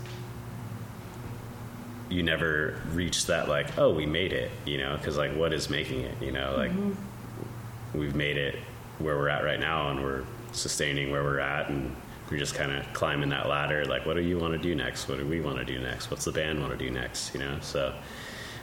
you 2.08 2.22
never 2.22 2.80
reach 2.92 3.26
that 3.26 3.48
like, 3.48 3.78
oh, 3.78 3.92
we 3.92 4.06
made 4.06 4.32
it. 4.32 4.50
You 4.64 4.78
know, 4.78 4.96
because 4.96 5.16
like, 5.16 5.34
what 5.34 5.52
is 5.52 5.70
making 5.70 6.00
it? 6.00 6.20
You 6.20 6.32
know, 6.32 6.54
like 6.56 6.70
mm-hmm. 6.70 7.98
we've 7.98 8.14
made 8.14 8.36
it 8.36 8.56
where 8.98 9.16
we're 9.16 9.28
at 9.28 9.44
right 9.44 9.60
now 9.60 9.90
and 9.90 10.02
we're 10.02 10.24
sustaining 10.52 11.10
where 11.10 11.22
we're 11.22 11.40
at 11.40 11.68
and 11.68 11.94
we're 12.30 12.38
just 12.38 12.54
kind 12.54 12.72
of 12.72 12.90
climbing 12.92 13.28
that 13.30 13.48
ladder 13.48 13.84
like 13.84 14.06
what 14.06 14.14
do 14.14 14.22
you 14.22 14.38
want 14.38 14.52
to 14.52 14.58
do 14.58 14.74
next 14.74 15.08
what 15.08 15.18
do 15.18 15.26
we 15.26 15.40
want 15.40 15.58
to 15.58 15.64
do 15.64 15.78
next 15.78 16.10
what's 16.10 16.24
the 16.24 16.32
band 16.32 16.60
want 16.60 16.72
to 16.72 16.78
do 16.78 16.90
next 16.90 17.34
you 17.34 17.40
know 17.40 17.58
so 17.60 17.94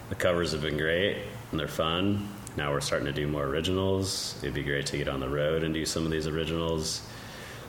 the 0.10 0.16
covers 0.16 0.52
have 0.52 0.62
been 0.62 0.78
great 0.78 1.18
and 1.52 1.60
they're 1.60 1.68
fun 1.68 2.28
now 2.60 2.74
we're 2.74 2.82
starting 2.82 3.06
to 3.06 3.14
do 3.14 3.26
more 3.26 3.46
originals. 3.46 4.36
It'd 4.44 4.54
be 4.54 4.64
great 4.64 4.86
to 4.88 4.98
get 4.98 5.08
on 5.08 5.22
the 5.22 5.30
road 5.30 5.64
and 5.64 5.74
do 5.74 5.86
some 5.86 6.04
of 6.04 6.12
these 6.12 6.28
originals. 6.28 7.02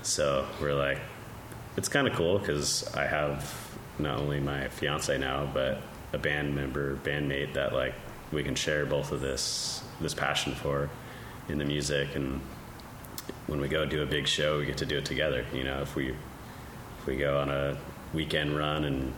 So 0.03 0.45
we're 0.61 0.75
like 0.75 0.99
it's 1.77 1.89
kind 1.89 2.09
of 2.09 2.15
cool 2.15 2.37
because 2.39 2.93
i 2.97 3.07
have 3.07 3.55
not 4.01 4.19
only 4.19 4.41
my 4.41 4.67
fiance 4.69 5.17
now 5.17 5.49
but 5.55 5.79
a 6.13 6.19
band 6.19 6.57
member 6.57 6.97
bandmate 6.97 7.55
that 7.55 7.73
like 7.73 7.95
we 8.33 8.43
can 8.43 8.57
share 8.57 8.85
both 8.85 9.13
of 9.13 9.21
this 9.21 9.85
this 10.01 10.13
passion 10.13 10.55
for 10.55 10.91
in 11.49 11.59
the 11.59 11.65
music. 11.65 12.17
And 12.17 12.41
when 13.47 13.61
we 13.61 13.69
go 13.69 13.87
do 13.87 14.03
a 14.03 14.07
big 14.07 14.27
show 14.27 14.59
we 14.59 14.67
get 14.67 14.79
to 14.79 14.87
do 14.87 14.99
it 14.99 15.05
together 15.05 15.47
you 15.55 15.63
know 15.63 15.81
if 15.83 15.95
we 15.95 16.09
if 16.99 17.07
we 17.07 17.17
go 17.17 17.39
on 17.39 17.49
a 17.49 17.77
weekend 18.13 18.57
run 18.57 18.85
and 18.85 19.15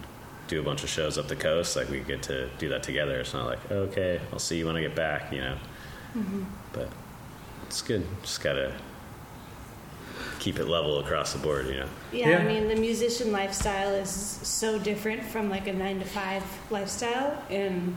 do 0.48 0.60
a 0.60 0.62
bunch 0.62 0.82
of 0.82 0.88
shows 0.88 1.18
up 1.18 1.28
the 1.28 1.36
coast 1.36 1.76
like 1.76 1.88
we 1.88 2.00
get 2.00 2.22
to 2.22 2.48
do 2.58 2.68
that 2.68 2.82
together 2.82 3.20
it's 3.20 3.32
not 3.32 3.46
like 3.46 3.70
okay 3.70 4.20
i'll 4.32 4.38
see 4.38 4.58
you 4.58 4.66
when 4.66 4.76
i 4.76 4.80
get 4.80 4.94
back 4.94 5.32
you 5.32 5.40
know 5.40 5.56
mm-hmm. 6.14 6.42
but 6.72 6.88
it's 7.66 7.80
good 7.80 8.04
just 8.22 8.42
gotta 8.42 8.74
keep 10.42 10.58
it 10.58 10.66
level 10.66 10.98
across 10.98 11.32
the 11.32 11.38
board 11.38 11.66
you 11.68 11.76
know 11.76 11.88
Yeah, 12.10 12.30
Yeah. 12.30 12.38
I 12.38 12.44
mean, 12.44 12.66
the 12.66 12.74
musician 12.74 13.30
lifestyle 13.30 13.94
is 13.94 14.10
so 14.10 14.76
different 14.76 15.22
from 15.22 15.48
like 15.48 15.68
a 15.68 15.72
nine 15.72 16.00
to 16.00 16.04
five 16.04 16.42
lifestyle. 16.68 17.40
And 17.48 17.94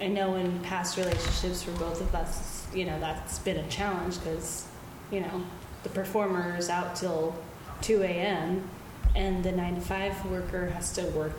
I 0.00 0.08
know 0.08 0.34
in 0.34 0.58
past 0.60 0.96
relationships 0.96 1.62
for 1.62 1.70
both 1.72 2.00
of 2.00 2.12
us, 2.12 2.66
you 2.74 2.86
know, 2.86 2.98
that's 2.98 3.38
been 3.38 3.58
a 3.58 3.68
challenge 3.68 4.18
because, 4.18 4.66
you 5.12 5.20
know, 5.20 5.44
the 5.84 5.90
performer 5.90 6.56
is 6.56 6.68
out 6.68 6.96
till 6.96 7.36
2 7.82 8.02
a.m. 8.02 8.68
and 9.14 9.44
the 9.44 9.52
nine 9.52 9.76
to 9.76 9.80
five 9.80 10.24
worker 10.26 10.66
has 10.70 10.92
to 10.94 11.02
work 11.10 11.38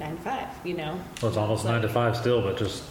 nine 0.00 0.16
to 0.16 0.22
five, 0.22 0.48
you 0.64 0.74
know? 0.74 0.98
Well, 1.22 1.28
it's 1.28 1.36
almost 1.36 1.64
nine 1.64 1.82
to 1.82 1.88
five 1.88 2.16
still, 2.16 2.42
but 2.42 2.56
just 2.58 2.82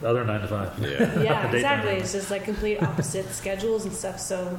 the 0.00 0.08
other 0.08 0.24
nine 0.24 0.40
to 0.42 0.48
five. 0.48 0.78
yeah 0.78 0.88
Yeah, 1.22 1.42
Daytime. 1.50 1.54
exactly. 1.54 1.92
It's 1.94 2.12
just 2.12 2.30
like 2.30 2.44
complete 2.44 2.82
opposite 2.82 3.28
schedules 3.30 3.84
and 3.84 3.92
stuff. 3.94 4.20
So 4.20 4.56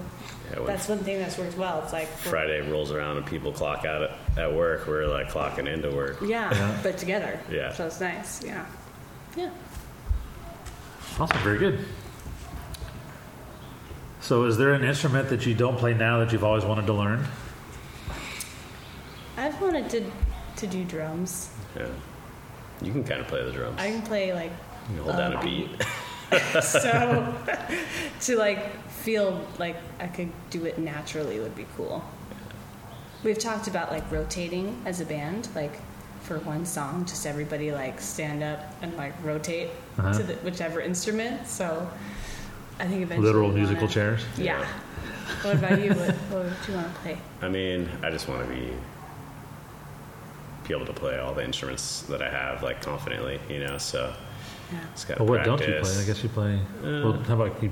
Yeah, 0.51 0.57
when 0.59 0.65
that's 0.67 0.87
one 0.89 0.99
thing 0.99 1.19
that's 1.19 1.37
worked 1.37 1.57
well. 1.57 1.81
It's 1.83 1.93
like, 1.93 2.07
we're- 2.25 2.31
friday 2.31 2.61
rolls 2.69 2.91
around 2.91 3.17
and 3.17 3.25
people 3.25 3.51
clock 3.51 3.85
out 3.85 4.01
at, 4.03 4.11
at 4.37 4.53
work 4.53 4.87
we're 4.87 5.05
like 5.07 5.29
clocking 5.29 5.67
into 5.71 5.91
work 5.91 6.17
yeah, 6.21 6.51
Yeah. 6.51 6.79
but 6.83 6.97
together. 6.97 7.39
Yeah. 7.51 7.71
So 7.73 7.85
it's 7.85 8.01
nice. 8.01 8.43
Yeah. 8.43 8.65
Yeah. 9.37 9.51
Awesome, 11.19 11.37
very 11.43 11.59
good. 11.59 11.79
So, 14.21 14.43
is 14.45 14.57
there 14.57 14.73
an 14.73 14.83
instrument 14.83 15.29
that 15.29 15.45
you 15.45 15.53
don't 15.53 15.77
play 15.77 15.93
now 15.93 16.17
that 16.19 16.31
you've 16.31 16.43
always 16.43 16.65
wanted 16.65 16.87
to 16.87 16.93
learn? 16.93 17.25
I've 19.37 19.61
wanted 19.61 19.87
to 19.91 20.03
to 20.57 20.67
do 20.67 20.83
drums. 20.83 21.49
yeah 21.75 21.87
you 22.81 22.91
can 22.91 23.03
kind 23.03 23.21
of 23.21 23.27
play 23.27 23.43
the 23.43 23.51
drums 23.51 23.79
I 23.79 23.89
can 23.91 24.01
play 24.01 24.33
like 24.33 24.51
you 24.89 24.95
can 24.95 25.03
hold 25.05 25.17
down 25.17 25.33
a 25.33 25.37
um, 25.39 25.43
beat 25.45 25.69
so 26.63 27.33
to 28.21 28.35
like 28.37 28.83
feel 28.89 29.39
like 29.59 29.75
I 29.99 30.07
could 30.07 30.31
do 30.49 30.65
it 30.65 30.77
naturally 30.79 31.39
would 31.39 31.55
be 31.55 31.65
cool. 31.77 32.03
We've 33.23 33.37
talked 33.37 33.67
about 33.67 33.91
like 33.91 34.11
rotating 34.11 34.81
as 34.85 35.01
a 35.01 35.05
band, 35.05 35.47
like 35.55 35.73
for 36.21 36.39
one 36.39 36.65
song, 36.65 37.05
just 37.05 37.25
everybody 37.27 37.71
like 37.71 38.01
stand 38.01 38.41
up 38.43 38.59
and 38.81 38.95
like 38.97 39.13
rotate 39.23 39.69
Uh-huh. 39.97 40.13
to 40.17 40.23
the, 40.23 40.33
whichever 40.37 40.81
instrument. 40.81 41.47
So 41.47 41.87
I 42.79 42.85
think 42.87 43.03
eventually 43.03 43.27
Literal 43.27 43.51
musical 43.51 43.83
wanna- 43.83 43.93
chairs? 43.93 44.21
Yeah. 44.37 44.65
what 45.43 45.55
about 45.55 45.79
you? 45.83 45.91
What, 45.93 46.15
what 46.15 46.43
would 46.45 46.53
you 46.67 46.73
want 46.73 46.93
to 46.93 46.99
play? 47.01 47.17
I 47.43 47.47
mean, 47.49 47.87
I 48.03 48.09
just 48.09 48.27
want 48.27 48.47
to 48.47 48.53
be 48.53 48.71
be 50.67 50.73
able 50.73 50.85
to 50.85 50.93
play 50.93 51.17
all 51.19 51.33
the 51.33 51.43
instruments 51.43 52.01
that 52.03 52.21
I 52.21 52.29
have 52.29 52.63
like 52.63 52.81
confidently, 52.81 53.39
you 53.49 53.59
know. 53.59 53.77
So 53.77 54.13
Yeah. 54.71 54.79
just 54.93 55.07
got 55.07 55.19
Well, 55.19 55.27
what 55.29 55.43
practice. 55.43 55.65
don't 55.67 55.75
you 55.75 55.81
play? 55.81 56.01
I 56.03 56.05
guess 56.05 56.23
you 56.23 56.29
play. 56.29 56.59
well, 56.83 57.13
how 57.27 57.35
about 57.41 57.59
key, 57.61 57.69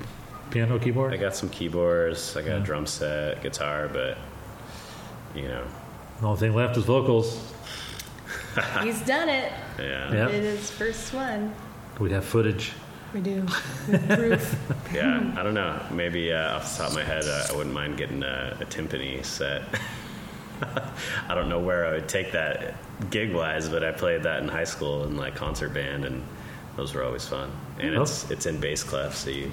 piano, 0.52 0.78
keyboard? 0.80 1.14
I 1.14 1.18
got 1.18 1.36
some 1.36 1.50
keyboards. 1.50 2.36
I 2.38 2.42
got 2.42 2.48
Yeah. 2.50 2.58
a 2.58 2.60
drum 2.62 2.86
set, 2.86 3.42
guitar, 3.42 3.90
but 3.92 4.18
you 5.36 5.48
know, 5.48 5.64
the 6.22 6.28
only 6.28 6.40
thing 6.40 6.54
left 6.56 6.78
is 6.78 6.84
vocals. 6.86 7.52
He's 8.84 9.02
done 9.02 9.30
it. 9.30 9.52
yeah, 9.80 10.14
Yeah. 10.14 10.28
It 10.28 10.44
is 10.44 10.70
first 10.70 11.14
one. 11.14 11.54
We 12.00 12.12
have 12.12 12.26
footage. 12.26 12.74
We 13.14 13.22
do. 13.22 13.46
With 13.90 14.10
proof. 14.18 14.56
yeah. 14.94 15.34
I 15.38 15.44
don't 15.44 15.54
know. 15.54 15.80
Maybe 15.92 16.32
uh, 16.34 16.56
off 16.56 16.72
the 16.78 16.84
top 16.84 16.90
of 16.92 16.96
my 16.96 17.04
head, 17.04 17.24
uh, 17.26 17.48
I 17.52 17.56
wouldn't 17.56 17.74
mind 17.74 17.98
getting 17.98 18.24
a, 18.24 18.58
a 18.60 18.66
timpani 18.66 19.24
set. 19.26 19.64
I 21.30 21.36
don't 21.36 21.50
know 21.50 21.60
where 21.60 21.86
I 21.88 21.92
would 21.92 22.08
take 22.10 22.32
that 22.34 22.76
gig 23.10 23.34
wise, 23.34 23.70
but 23.70 23.84
I 23.84 23.92
played 23.92 24.24
that 24.24 24.42
in 24.42 24.48
high 24.50 24.64
school 24.64 25.04
in 25.06 25.18
like 25.18 25.36
concert 25.36 25.74
band, 25.74 26.06
and 26.06 26.24
those 26.76 26.94
were 26.94 27.04
always 27.04 27.26
fun. 27.28 27.52
And 27.80 27.96
Oh. 27.98 28.02
it's 28.04 28.30
it's 28.32 28.46
in 28.46 28.60
bass 28.60 28.84
clef, 28.84 29.16
so 29.16 29.30
you 29.30 29.52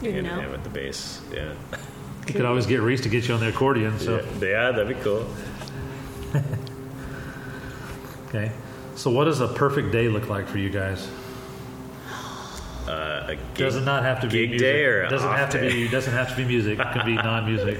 You 0.00 0.12
hand 0.12 0.26
know. 0.26 0.32
in 0.34 0.38
hand 0.40 0.52
with 0.52 0.64
the 0.64 0.70
bass. 0.70 1.20
Yeah. 1.32 1.52
You 2.28 2.34
could 2.34 2.44
always 2.44 2.66
get 2.66 2.80
Reese 2.80 3.00
to 3.02 3.08
get 3.08 3.26
you 3.28 3.34
on 3.34 3.40
the 3.40 3.48
accordion. 3.48 3.98
So 3.98 4.16
yeah, 4.40 4.48
yeah, 4.48 4.70
that'd 4.72 4.88
be 4.88 5.02
cool. 5.02 5.26
okay. 8.28 8.52
So 8.94 9.10
what 9.10 9.24
does 9.24 9.40
a 9.40 9.48
perfect 9.48 9.92
day 9.92 10.08
look 10.08 10.28
like 10.28 10.46
for 10.48 10.58
you 10.58 10.70
guys? 10.70 11.08
Uh, 12.86 13.26
a 13.28 13.34
gig, 13.36 13.56
Does 13.56 13.76
it 13.76 13.82
not 13.84 14.02
have 14.02 14.20
to 14.20 14.26
be 14.26 14.40
gig 14.40 14.50
music? 14.50 14.66
day 14.66 14.84
or 14.84 15.08
doesn't 15.08 15.28
off 15.28 15.36
have 15.38 15.50
to 15.50 15.60
be 15.60 15.88
doesn't 15.88 16.12
have 16.12 16.30
to 16.30 16.36
be 16.36 16.44
music. 16.44 16.78
It 16.78 16.92
can 16.92 17.06
be 17.06 17.14
non-music. 17.28 17.78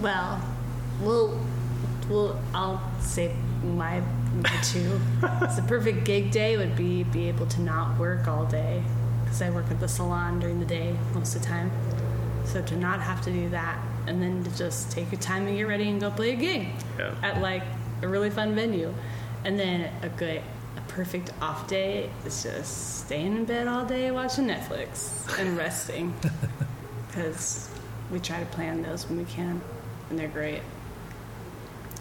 Well, 0.00 0.40
well, 1.02 1.40
well, 2.08 2.40
I'll 2.54 2.82
say 3.00 3.34
my, 3.64 4.00
my 4.42 4.50
two. 4.62 5.00
it's 5.42 5.58
a 5.58 5.62
perfect 5.62 6.04
gig 6.04 6.30
day 6.30 6.56
would 6.56 6.76
be 6.76 7.02
be 7.04 7.28
able 7.28 7.46
to 7.46 7.60
not 7.60 7.98
work 7.98 8.28
all 8.28 8.44
day 8.46 8.82
because 9.24 9.42
I 9.42 9.50
work 9.50 9.66
at 9.70 9.80
the 9.80 9.88
salon 9.88 10.40
during 10.40 10.60
the 10.60 10.66
day 10.66 10.94
most 11.14 11.34
of 11.34 11.42
the 11.42 11.48
time. 11.48 11.70
So 12.44 12.62
to 12.62 12.76
not 12.76 13.00
have 13.00 13.20
to 13.22 13.30
do 13.30 13.48
that 13.50 13.78
and 14.06 14.22
then 14.22 14.42
to 14.44 14.56
just 14.56 14.90
take 14.90 15.10
your 15.12 15.20
time 15.20 15.46
and 15.46 15.56
get 15.56 15.64
ready 15.68 15.88
and 15.88 16.00
go 16.00 16.10
play 16.10 16.30
a 16.30 16.36
gig 16.36 16.68
Yeah. 16.98 17.14
at 17.22 17.42
like 17.42 17.62
a 18.02 18.08
really 18.08 18.30
fun 18.30 18.54
venue, 18.54 18.94
and 19.44 19.58
then 19.58 19.90
a 20.02 20.08
good. 20.08 20.42
A 20.76 20.80
perfect 20.92 21.32
off 21.42 21.66
day 21.66 22.08
is 22.24 22.44
just 22.44 23.04
staying 23.04 23.36
in 23.36 23.44
bed 23.44 23.66
all 23.66 23.84
day 23.84 24.10
watching 24.12 24.46
Netflix 24.46 25.10
and 25.38 25.56
resting 25.64 26.14
because 27.08 27.68
we 28.12 28.20
try 28.20 28.38
to 28.38 28.46
plan 28.46 28.82
those 28.82 29.08
when 29.08 29.18
we 29.18 29.24
can, 29.24 29.60
and 30.10 30.18
they're 30.18 30.28
great. 30.28 30.62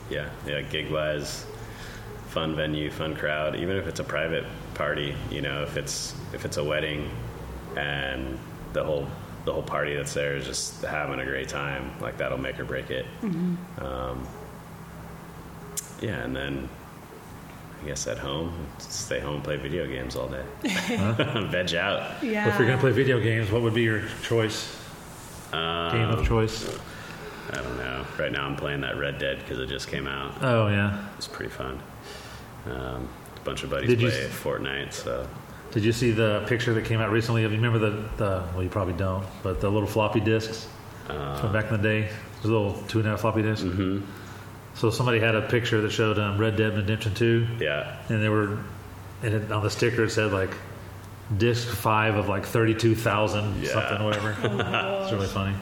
Yeah, 0.10 0.30
yeah, 0.46 0.62
gig 0.62 0.90
wise, 0.92 1.46
fun 2.30 2.56
venue, 2.56 2.90
fun 2.92 3.16
crowd. 3.16 3.56
Even 3.56 3.76
if 3.78 3.88
it's 3.88 4.00
a 4.00 4.04
private 4.04 4.46
party, 4.74 5.16
you 5.30 5.42
know, 5.42 5.64
if 5.64 5.76
it's 5.78 6.14
if 6.34 6.46
it's 6.46 6.58
a 6.58 6.64
wedding, 6.64 7.10
and 7.76 8.40
the 8.74 8.84
whole 8.84 9.08
the 9.46 9.54
whole 9.54 9.64
party 9.64 9.96
that's 9.96 10.14
there 10.14 10.36
is 10.36 10.46
just 10.46 10.82
having 10.84 11.20
a 11.20 11.26
great 11.26 11.50
time, 11.50 11.92
like 12.00 12.18
that'll 12.18 12.38
make 12.38 12.60
or 12.60 12.66
break 12.66 12.90
it. 12.90 13.06
Um, 13.80 14.28
yeah, 16.02 16.24
and 16.24 16.36
then 16.36 16.70
I 17.82 17.86
guess 17.88 18.08
at 18.08 18.18
home, 18.18 18.66
stay 18.78 19.20
home, 19.20 19.42
play 19.42 19.58
video 19.58 19.86
games 19.88 20.16
all 20.16 20.28
day, 20.30 20.44
veg 21.50 21.76
out. 21.76 22.24
Yeah. 22.24 22.48
If 22.54 22.60
you're 22.60 22.68
gonna 22.68 22.80
play 22.80 22.92
video 22.92 23.20
games, 23.20 23.52
what 23.52 23.62
would 23.62 23.74
be 23.74 23.84
your 23.84 24.04
choice? 24.24 24.74
Game 25.52 25.62
of 25.62 26.20
Um, 26.20 26.26
choice. 26.26 26.78
I 27.52 27.56
don't 27.62 27.78
know. 27.78 28.06
Right 28.20 28.32
now, 28.32 28.46
I'm 28.46 28.56
playing 28.56 28.82
that 28.82 28.98
Red 28.98 29.20
Dead 29.20 29.40
because 29.40 29.60
it 29.60 29.68
just 29.68 29.88
came 29.88 30.08
out. 30.08 30.36
Oh 30.42 30.68
yeah. 30.68 31.06
It's 31.18 31.28
pretty 31.28 31.52
fun. 31.52 31.80
Um, 32.66 33.08
a 33.36 33.40
bunch 33.46 33.64
of 33.64 33.70
buddies 33.70 33.90
Did 33.90 34.00
play 34.00 34.10
s- 34.10 34.32
Fortnite, 34.34 34.92
so 34.92 35.28
Did 35.72 35.84
you 35.86 35.94
see 35.94 36.12
the 36.12 36.44
picture 36.48 36.74
that 36.74 36.84
came 36.86 37.00
out 37.00 37.12
recently? 37.12 37.46
of 37.46 37.52
you 37.52 37.58
remember 37.58 37.80
the, 37.80 37.92
the 38.18 38.44
well, 38.54 38.64
you 38.64 38.70
probably 38.70 38.94
don't, 38.96 39.26
but 39.44 39.62
the 39.62 39.70
little 39.70 39.88
floppy 39.88 40.20
disks 40.20 40.68
Uh, 41.08 41.38
from 41.40 41.54
back 41.54 41.72
in 41.72 41.82
the 41.82 41.84
day, 41.84 42.10
the 42.42 42.48
little 42.50 42.74
two 42.90 43.00
and 43.00 43.08
a 43.08 43.12
half 43.12 43.22
floppy 43.22 43.42
disks. 43.42 43.64
Mm-hmm. 43.66 44.02
So 44.74 44.90
somebody 44.90 45.20
had 45.20 45.34
a 45.36 45.42
picture 45.44 45.80
that 45.82 45.92
showed 45.92 46.20
um, 46.20 46.38
Red 46.38 46.58
Dead 46.58 46.76
Redemption 46.76 47.14
Two, 47.16 47.48
yeah, 47.60 47.96
and 48.10 48.22
they 48.22 48.30
were, 48.30 48.60
and 49.24 49.34
it, 49.34 49.52
on 49.52 49.64
the 49.64 49.70
sticker 49.70 50.04
it 50.04 50.10
said 50.12 50.34
like 50.34 50.52
disc 51.38 51.68
five 51.68 52.16
of 52.16 52.28
like 52.28 52.46
thirty 52.46 52.76
two 52.76 52.94
thousand 52.94 53.64
Yeah. 53.64 53.72
something 53.72 54.04
whatever. 54.06 54.32
it's 55.04 55.12
really 55.14 55.28
funny. 55.28 55.56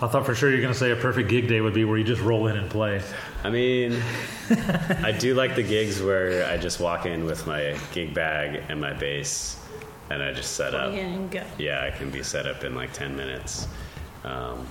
I 0.00 0.06
thought 0.06 0.24
for 0.24 0.34
sure 0.34 0.50
you're 0.50 0.60
going 0.60 0.72
to 0.72 0.78
say 0.78 0.92
a 0.92 0.96
perfect 0.96 1.28
gig 1.28 1.48
day 1.48 1.60
would 1.60 1.74
be 1.74 1.84
where 1.84 1.98
you 1.98 2.04
just 2.04 2.22
roll 2.22 2.46
in 2.46 2.56
and 2.56 2.70
play. 2.70 3.02
I 3.42 3.50
mean, 3.50 4.00
I 5.02 5.10
do 5.12 5.34
like 5.34 5.56
the 5.56 5.62
gigs 5.64 6.00
where 6.00 6.46
I 6.48 6.56
just 6.56 6.78
walk 6.78 7.04
in 7.04 7.24
with 7.24 7.46
my 7.48 7.76
gig 7.92 8.14
bag 8.14 8.62
and 8.68 8.80
my 8.80 8.92
bass, 8.92 9.60
and 10.10 10.22
I 10.22 10.32
just 10.32 10.52
set 10.52 10.72
up. 10.74 10.90
Plug 10.90 10.98
in 10.98 11.12
and 11.12 11.30
go. 11.30 11.42
Yeah, 11.58 11.82
I 11.84 11.90
can 11.96 12.10
be 12.10 12.22
set 12.22 12.46
up 12.46 12.62
in 12.62 12.76
like 12.76 12.92
ten 12.92 13.16
minutes. 13.16 13.66
Um, 14.24 14.66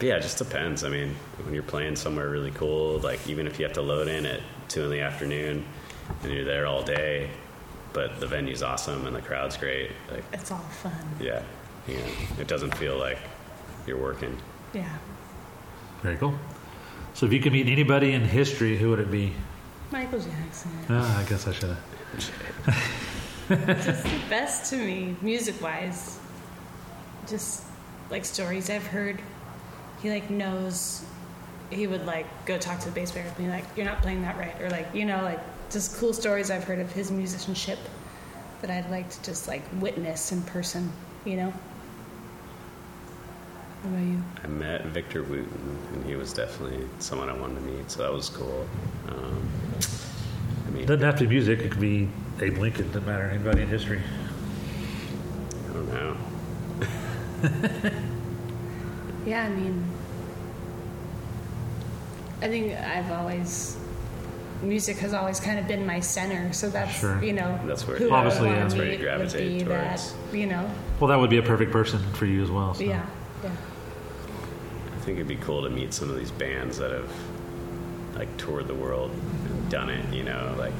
but 0.00 0.08
yeah, 0.08 0.16
it 0.16 0.22
just 0.22 0.38
depends. 0.38 0.82
I 0.82 0.88
mean, 0.88 1.14
when 1.44 1.54
you're 1.54 1.62
playing 1.62 1.94
somewhere 1.94 2.28
really 2.28 2.50
cool, 2.50 2.98
like 2.98 3.24
even 3.28 3.46
if 3.46 3.60
you 3.60 3.64
have 3.64 3.74
to 3.74 3.82
load 3.82 4.08
in 4.08 4.26
at 4.26 4.40
two 4.66 4.82
in 4.84 4.90
the 4.90 5.00
afternoon 5.00 5.64
and 6.24 6.32
you're 6.32 6.44
there 6.44 6.66
all 6.66 6.82
day, 6.82 7.30
but 7.92 8.18
the 8.18 8.26
venue's 8.26 8.64
awesome 8.64 9.06
and 9.06 9.14
the 9.14 9.22
crowd's 9.22 9.56
great, 9.56 9.92
like 10.10 10.24
It's 10.32 10.50
all 10.50 10.58
fun. 10.58 10.92
yeah, 11.20 11.42
yeah, 11.86 11.98
it 12.40 12.48
doesn't 12.48 12.74
feel 12.76 12.98
like 12.98 13.18
you're 13.86 14.00
working. 14.00 14.36
Yeah. 14.72 14.88
Very 16.02 16.16
cool. 16.16 16.34
So 17.14 17.26
if 17.26 17.32
you 17.32 17.40
could 17.40 17.52
meet 17.52 17.68
anybody 17.68 18.12
in 18.12 18.22
history, 18.22 18.76
who 18.76 18.90
would 18.90 18.98
it 18.98 19.10
be? 19.10 19.32
Michael 19.90 20.20
Jackson. 20.20 20.70
Ah, 20.88 21.20
I 21.20 21.28
guess 21.28 21.46
I 21.46 21.52
should 21.52 21.70
have. 21.70 21.84
Just 23.48 24.02
the 24.02 24.20
best 24.28 24.70
to 24.70 24.76
me, 24.76 25.16
music 25.22 25.60
wise. 25.62 26.18
Just 27.28 27.64
like 28.10 28.24
stories 28.24 28.70
I've 28.70 28.86
heard. 28.86 29.20
He 30.02 30.10
like 30.10 30.30
knows 30.30 31.04
he 31.70 31.86
would 31.86 32.06
like 32.06 32.26
go 32.46 32.58
talk 32.58 32.78
to 32.80 32.86
the 32.86 32.92
bass 32.92 33.12
player 33.12 33.24
and 33.24 33.36
be 33.36 33.46
like, 33.46 33.64
You're 33.76 33.86
not 33.86 34.02
playing 34.02 34.22
that 34.22 34.36
right 34.36 34.60
or 34.60 34.70
like, 34.70 34.88
you 34.94 35.04
know, 35.04 35.22
like 35.22 35.40
just 35.70 35.96
cool 35.98 36.12
stories 36.12 36.50
I've 36.50 36.64
heard 36.64 36.78
of 36.78 36.92
his 36.92 37.10
musicianship 37.10 37.78
that 38.60 38.70
I'd 38.70 38.90
like 38.90 39.08
to 39.10 39.22
just 39.22 39.48
like 39.48 39.62
witness 39.80 40.32
in 40.32 40.42
person, 40.42 40.92
you 41.24 41.36
know? 41.36 41.52
What 43.84 43.92
about 43.92 44.06
you? 44.06 44.22
I 44.42 44.46
met 44.46 44.86
Victor 44.86 45.22
Wooten, 45.22 45.78
and 45.92 46.04
he 46.06 46.16
was 46.16 46.32
definitely 46.32 46.86
someone 47.00 47.28
I 47.28 47.34
wanted 47.34 47.56
to 47.56 47.60
meet, 47.62 47.90
so 47.90 48.02
that 48.02 48.12
was 48.12 48.28
cool. 48.30 48.66
Um, 49.08 49.48
I 50.66 50.70
mean, 50.70 50.82
It 50.84 50.86
doesn't 50.86 51.04
have 51.04 51.16
to 51.18 51.24
be 51.26 51.34
music. 51.34 51.60
It 51.60 51.70
could 51.70 51.80
be 51.80 52.08
Abe 52.40 52.56
Lincoln. 52.58 52.86
Doesn't 52.88 53.06
matter. 53.06 53.24
Anybody 53.24 53.62
in 53.62 53.68
history. 53.68 54.00
I 55.70 55.72
don't 55.72 55.92
know. 55.92 56.16
Yeah, 59.26 59.44
I 59.44 59.48
mean, 59.48 59.82
I 62.42 62.48
think 62.48 62.74
I've 62.78 63.10
always 63.10 63.78
music 64.62 64.98
has 64.98 65.14
always 65.14 65.40
kind 65.40 65.58
of 65.58 65.66
been 65.66 65.86
my 65.86 65.98
center, 66.00 66.52
so 66.52 66.68
that's 66.68 66.92
Sure. 67.00 67.22
you 67.24 67.32
know 67.32 67.58
That's 67.66 67.86
where- 67.88 67.96
who 67.96 68.10
Obviously, 68.10 68.50
yeah. 68.50 68.60
That's 68.62 68.74
where 68.74 68.84
you 68.92 68.98
gravitate 68.98 69.58
be 69.60 69.64
that 69.64 69.96
towards. 69.96 70.14
you 70.34 70.46
know 70.46 70.70
Well, 71.00 71.08
that 71.08 71.18
would 71.18 71.30
be 71.30 71.38
a 71.38 71.42
perfect 71.42 71.72
person 71.72 72.00
for 72.12 72.26
you 72.26 72.42
as 72.42 72.50
well. 72.50 72.74
So. 72.74 72.82
yeah 72.84 73.06
yeah 73.42 73.48
I 73.50 73.73
think 75.04 75.18
it'd 75.18 75.28
be 75.28 75.36
cool 75.36 75.62
to 75.62 75.70
meet 75.70 75.92
some 75.92 76.08
of 76.08 76.16
these 76.16 76.30
bands 76.30 76.78
that 76.78 76.90
have 76.90 77.10
like 78.14 78.34
toured 78.38 78.66
the 78.66 78.74
world 78.74 79.10
and 79.10 79.70
done 79.70 79.90
it. 79.90 80.12
You 80.12 80.22
know, 80.24 80.54
like 80.58 80.72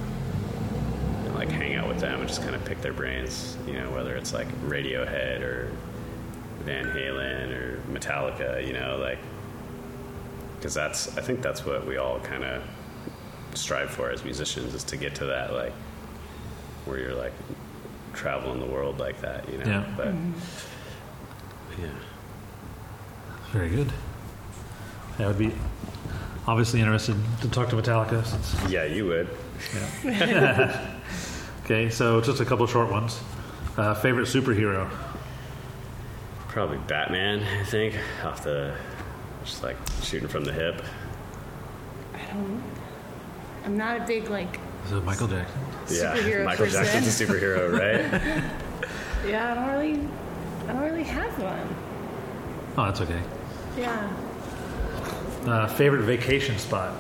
and, 1.25 1.35
like 1.35 1.51
hang 1.51 1.75
out 1.75 1.87
with 1.89 2.01
them 2.01 2.21
and 2.21 2.29
just 2.29 2.43
kind 2.43 2.55
of 2.55 2.65
pick 2.65 2.81
their 2.81 2.95
brains. 2.95 3.57
You 3.67 3.75
know, 3.75 3.91
whether 3.91 4.17
it's 4.17 4.33
like 4.33 4.49
Radiohead 4.63 5.43
or 5.43 5.71
Van 6.61 6.87
Halen 6.87 7.53
or 7.53 7.81
Metallica. 7.93 8.67
You 8.67 8.73
know, 8.73 8.97
like 9.01 9.19
because 10.57 10.73
that's 10.73 11.17
I 11.19 11.21
think 11.21 11.43
that's 11.43 11.67
what 11.67 11.87
we 11.87 11.99
all 11.99 12.19
kind 12.21 12.45
of 12.45 12.63
strive 13.53 13.91
for 13.91 14.11
as 14.11 14.25
musicians 14.25 14.75
is 14.75 14.83
to 14.85 14.97
get 14.97 15.15
to 15.17 15.27
that 15.27 15.53
like 15.53 15.73
where 16.87 16.99
you're 16.99 17.15
like 17.15 17.33
traveling 18.15 18.61
the 18.61 18.67
world 18.67 18.99
like 18.99 19.21
that. 19.21 19.47
You 19.53 19.59
know, 19.59 19.65
Yeah. 19.67 19.95
but 19.97 20.07
mm-hmm. 20.09 20.33
yeah. 21.83 21.89
Very 23.53 23.69
good. 23.69 23.93
That 25.19 25.29
would 25.29 25.39
be 25.39 25.53
obviously 26.47 26.81
interested 26.81 27.17
to 27.43 27.49
talk 27.49 27.69
to 27.71 27.77
Metallica. 27.77 28.25
Since, 28.25 28.71
Yeah, 28.71 28.85
you 28.85 29.07
would. 29.07 29.29
okay, 31.65 31.89
so 31.91 32.21
just 32.21 32.41
a 32.41 32.45
couple 32.45 32.67
short 32.67 32.91
ones. 32.91 33.21
Uh, 33.77 33.95
favorite 33.95 34.27
superhero? 34.27 34.89
Probably 36.49 36.79
Batman, 36.87 37.43
I 37.61 37.65
think, 37.65 37.97
off 38.25 38.45
the 38.45 38.75
just 39.45 39.63
like 39.63 39.77
shooting 40.03 40.29
from 40.29 40.45
the 40.45 40.53
hip. 40.53 40.83
I 42.15 42.19
don't 42.33 42.63
I'm 43.65 43.77
not 43.77 44.01
a 44.01 44.05
big 44.05 44.29
like 44.31 44.59
Is 44.87 44.93
it 44.93 45.05
Michael 45.05 45.27
Jackson? 45.29 45.61
Yeah, 45.91 46.17
Superhero 46.17 46.45
Michael 46.47 46.65
person. 46.67 46.85
Jackson's 46.85 47.21
a 47.21 47.25
superhero, 47.27 47.73
right? 47.79 48.43
yeah 49.29 49.51
I 49.53 49.55
don't 49.55 49.69
really 49.71 50.09
I 50.69 50.73
don't 50.73 50.83
really 50.83 51.03
have 51.05 51.39
one 51.43 51.77
Oh, 52.77 52.85
that's 52.87 53.01
okay. 53.01 53.21
yeah 53.79 54.13
Uh, 55.47 55.67
favorite 55.67 56.03
vacation 56.03 56.59
spot? 56.59 56.95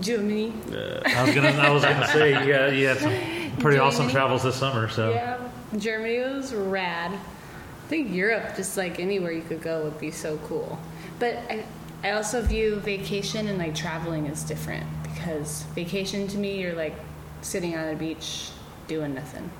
Germany. 0.00 0.52
I 0.70 1.24
was 1.24 1.34
gonna, 1.34 1.48
I 1.48 1.70
was 1.70 1.82
gonna 1.82 2.06
say 2.08 2.28
you, 2.28 2.52
got, 2.52 2.72
you 2.72 2.86
had 2.86 2.98
some 2.98 3.58
pretty 3.58 3.78
awesome 3.78 4.08
travels 4.08 4.44
this 4.44 4.54
summer. 4.54 4.88
So. 4.88 5.10
Yeah. 5.10 5.38
Germany 5.76 6.20
was 6.20 6.54
rad. 6.54 7.12
I 7.12 7.88
think 7.88 8.12
Europe 8.12 8.54
just 8.56 8.76
like 8.76 9.00
anywhere 9.00 9.32
you 9.32 9.42
could 9.42 9.62
go 9.62 9.82
would 9.82 9.98
be 9.98 10.10
so 10.12 10.38
cool. 10.46 10.78
But 11.18 11.36
I 11.48 11.64
I 12.02 12.12
also 12.12 12.40
view 12.40 12.76
vacation 12.76 13.48
and 13.48 13.58
like 13.58 13.74
traveling 13.74 14.26
as 14.28 14.42
different 14.42 14.86
because 15.02 15.64
vacation 15.74 16.26
to 16.28 16.38
me 16.38 16.60
you're 16.60 16.74
like 16.74 16.94
sitting 17.42 17.76
on 17.76 17.88
a 17.88 17.96
beach 17.96 18.50
doing 18.86 19.14
nothing. 19.14 19.50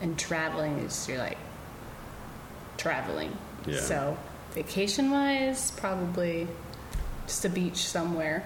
And 0.00 0.18
traveling 0.18 0.78
is 0.78 1.08
you're 1.08 1.18
like 1.18 1.38
traveling. 2.76 3.36
Yeah. 3.66 3.80
so 3.80 4.16
vacation 4.54 5.10
wise 5.10 5.70
probably 5.72 6.46
just 7.26 7.44
a 7.44 7.48
beach 7.48 7.76
somewhere, 7.76 8.44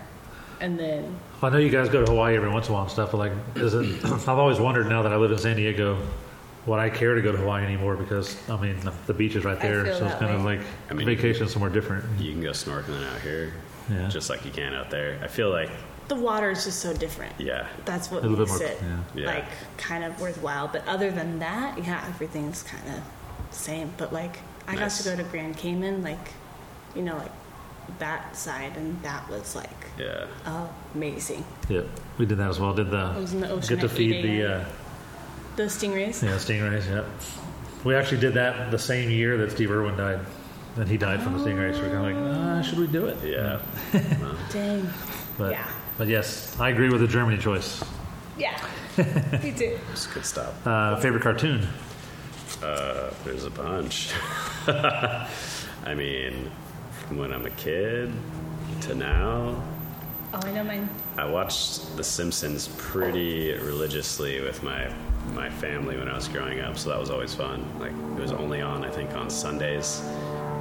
and 0.61 0.79
then 0.79 1.19
I 1.42 1.51
know 1.51 1.59
you 1.59 1.71
guys 1.71 1.88
go 1.88 2.05
to 2.05 2.11
Hawaii 2.11 2.37
every 2.37 2.49
once 2.51 2.66
in 2.66 2.73
a 2.73 2.75
while 2.75 2.83
and 2.85 2.90
stuff, 2.92 3.12
but 3.12 3.19
like, 3.19 3.33
is 3.57 3.75
it? 3.75 4.05
I've 4.05 4.29
always 4.29 4.59
wondered 4.61 4.88
now 4.88 5.03
that 5.03 5.12
I 5.12 5.16
live 5.16 5.33
in 5.33 5.38
San 5.38 5.57
Diego, 5.57 5.99
would 6.66 6.79
I 6.79 6.90
care 6.90 7.14
to 7.14 7.23
go 7.23 7.33
to 7.33 7.38
Hawaii 7.38 7.64
anymore? 7.64 7.97
Because 7.97 8.37
I 8.49 8.61
mean, 8.61 8.79
the, 8.81 8.92
the 9.07 9.14
beach 9.14 9.35
is 9.37 9.45
right 9.45 9.61
there, 9.61 9.85
so 9.87 9.90
it's 9.90 10.01
that 10.01 10.19
kind 10.21 10.35
of 10.35 10.45
like 10.45 10.61
I 10.90 10.95
mean- 10.95 11.07
vacation 11.07 11.49
somewhere 11.49 11.71
different. 11.71 12.05
You 12.21 12.33
can 12.33 12.42
go 12.42 12.51
snorkeling 12.51 13.05
out 13.12 13.21
here, 13.21 13.53
Yeah. 13.90 14.09
just 14.09 14.31
like 14.31 14.45
you 14.45 14.51
can 14.51 14.75
out 14.75 14.90
there. 14.90 15.19
I 15.23 15.29
feel 15.29 15.51
like, 15.51 15.71
the 16.09 16.14
water 16.16 16.51
is 16.53 16.64
just 16.64 16.79
so 16.81 16.92
different. 16.95 17.35
yeah, 17.38 17.66
That's 17.85 18.12
what 18.12 18.23
A 18.23 18.29
little 18.29 18.45
bit 18.47 18.53
makes 18.53 18.61
more- 18.61 18.69
it 18.71 18.79
yeah. 19.16 19.23
Yeah. 19.23 19.27
like 19.27 19.45
kind 19.77 20.05
of 20.05 20.21
worthwhile. 20.21 20.69
But 20.69 20.87
other 20.87 21.11
than 21.11 21.40
that, 21.40 21.83
yeah, 21.85 22.05
everything's 22.09 22.62
kind 22.62 22.87
of 22.88 23.03
the 23.51 23.57
same. 23.57 23.90
But 23.97 24.12
like, 24.12 24.38
I 24.68 24.74
Nice. 24.74 25.05
got 25.05 25.11
to 25.11 25.16
go 25.16 25.22
to 25.22 25.29
Grand 25.31 25.57
Cayman, 25.57 26.02
like, 26.02 26.33
you 26.94 27.02
know, 27.02 27.16
like 27.16 27.33
that 27.98 28.37
side, 28.37 28.76
and 28.76 29.00
that 29.02 29.29
was 29.31 29.55
like 29.55 29.70
yeah. 29.98 30.26
amazing. 30.94 31.44
Yeah, 31.68 31.83
we 32.18 32.26
did 32.26 32.38
that 32.38 32.50
as 32.50 32.59
well. 32.59 32.74
Did 32.74 32.90
the 32.90 32.96
I 32.98 33.18
was 33.18 33.33
in 33.33 33.40
the 33.40 33.48
ocean 33.50 33.76
get 33.76 33.81
to 33.83 33.88
feed 33.88 34.24
the 34.24 34.55
uh, 34.55 34.64
The 35.55 35.64
stingrays. 35.64 36.20
yeah 36.22 36.37
stingrays. 36.37 36.88
Yeah, 36.90 37.05
we 37.85 37.94
actually 37.94 38.20
did 38.20 38.35
that 38.35 38.70
the 38.72 38.79
same 38.79 39.09
year 39.11 39.37
that 39.38 39.52
Steve 39.52 39.70
Irwin 39.70 39.96
died, 39.96 40.18
and 40.76 40.88
he 40.88 40.96
died 40.96 41.22
from 41.22 41.35
the 41.35 41.44
stingrays. 41.44 41.74
So 41.76 41.83
we're 41.83 41.90
kind 41.90 42.16
of 42.18 42.24
like, 42.26 42.37
uh, 42.37 42.62
should 42.62 42.79
we 42.81 42.88
do 42.88 43.07
it? 43.07 43.18
Yeah. 43.22 43.61
Dang. 44.52 44.88
But 45.38 45.52
Yeah. 45.52 45.66
but 45.96 46.09
yes, 46.09 46.57
I 46.59 46.70
agree 46.70 46.88
with 46.90 47.00
the 47.02 47.07
Germany 47.09 47.38
choice. 47.38 47.85
Yeah. 48.37 48.61
Me 49.44 49.52
too. 49.52 49.79
It's 49.92 50.07
a 50.11 50.14
good 50.14 50.24
stop. 50.24 50.55
Uh, 50.66 50.96
favorite 50.96 51.22
cartoon? 51.22 51.68
Uh, 52.62 53.11
there's 53.24 53.44
a 53.44 53.50
bunch. 53.50 54.11
I 55.85 55.94
mean, 55.94 56.50
from 57.07 57.18
when 57.18 57.33
I'm 57.33 57.46
a 57.46 57.50
kid 57.50 58.12
to 58.83 58.94
now, 58.94 59.62
Oh, 60.35 60.40
I 60.42 60.52
know 60.52 60.64
mine. 60.64 60.88
I 61.16 61.24
watched 61.24 61.96
The 61.96 62.02
Simpsons 62.05 62.68
pretty 62.76 63.52
religiously 63.52 64.40
with 64.40 64.62
my 64.62 64.92
my 65.35 65.48
family 65.50 65.96
when 65.96 66.09
I 66.09 66.14
was 66.14 66.29
growing 66.29 66.61
up, 66.61 66.76
so 66.79 66.90
that 66.90 66.98
was 66.98 67.11
always 67.11 67.35
fun. 67.35 67.64
Like 67.79 67.92
it 67.92 68.20
was 68.20 68.33
only 68.33 68.61
on, 68.61 68.85
I 68.85 68.90
think, 68.90 69.14
on 69.14 69.31
Sundays. 69.31 70.02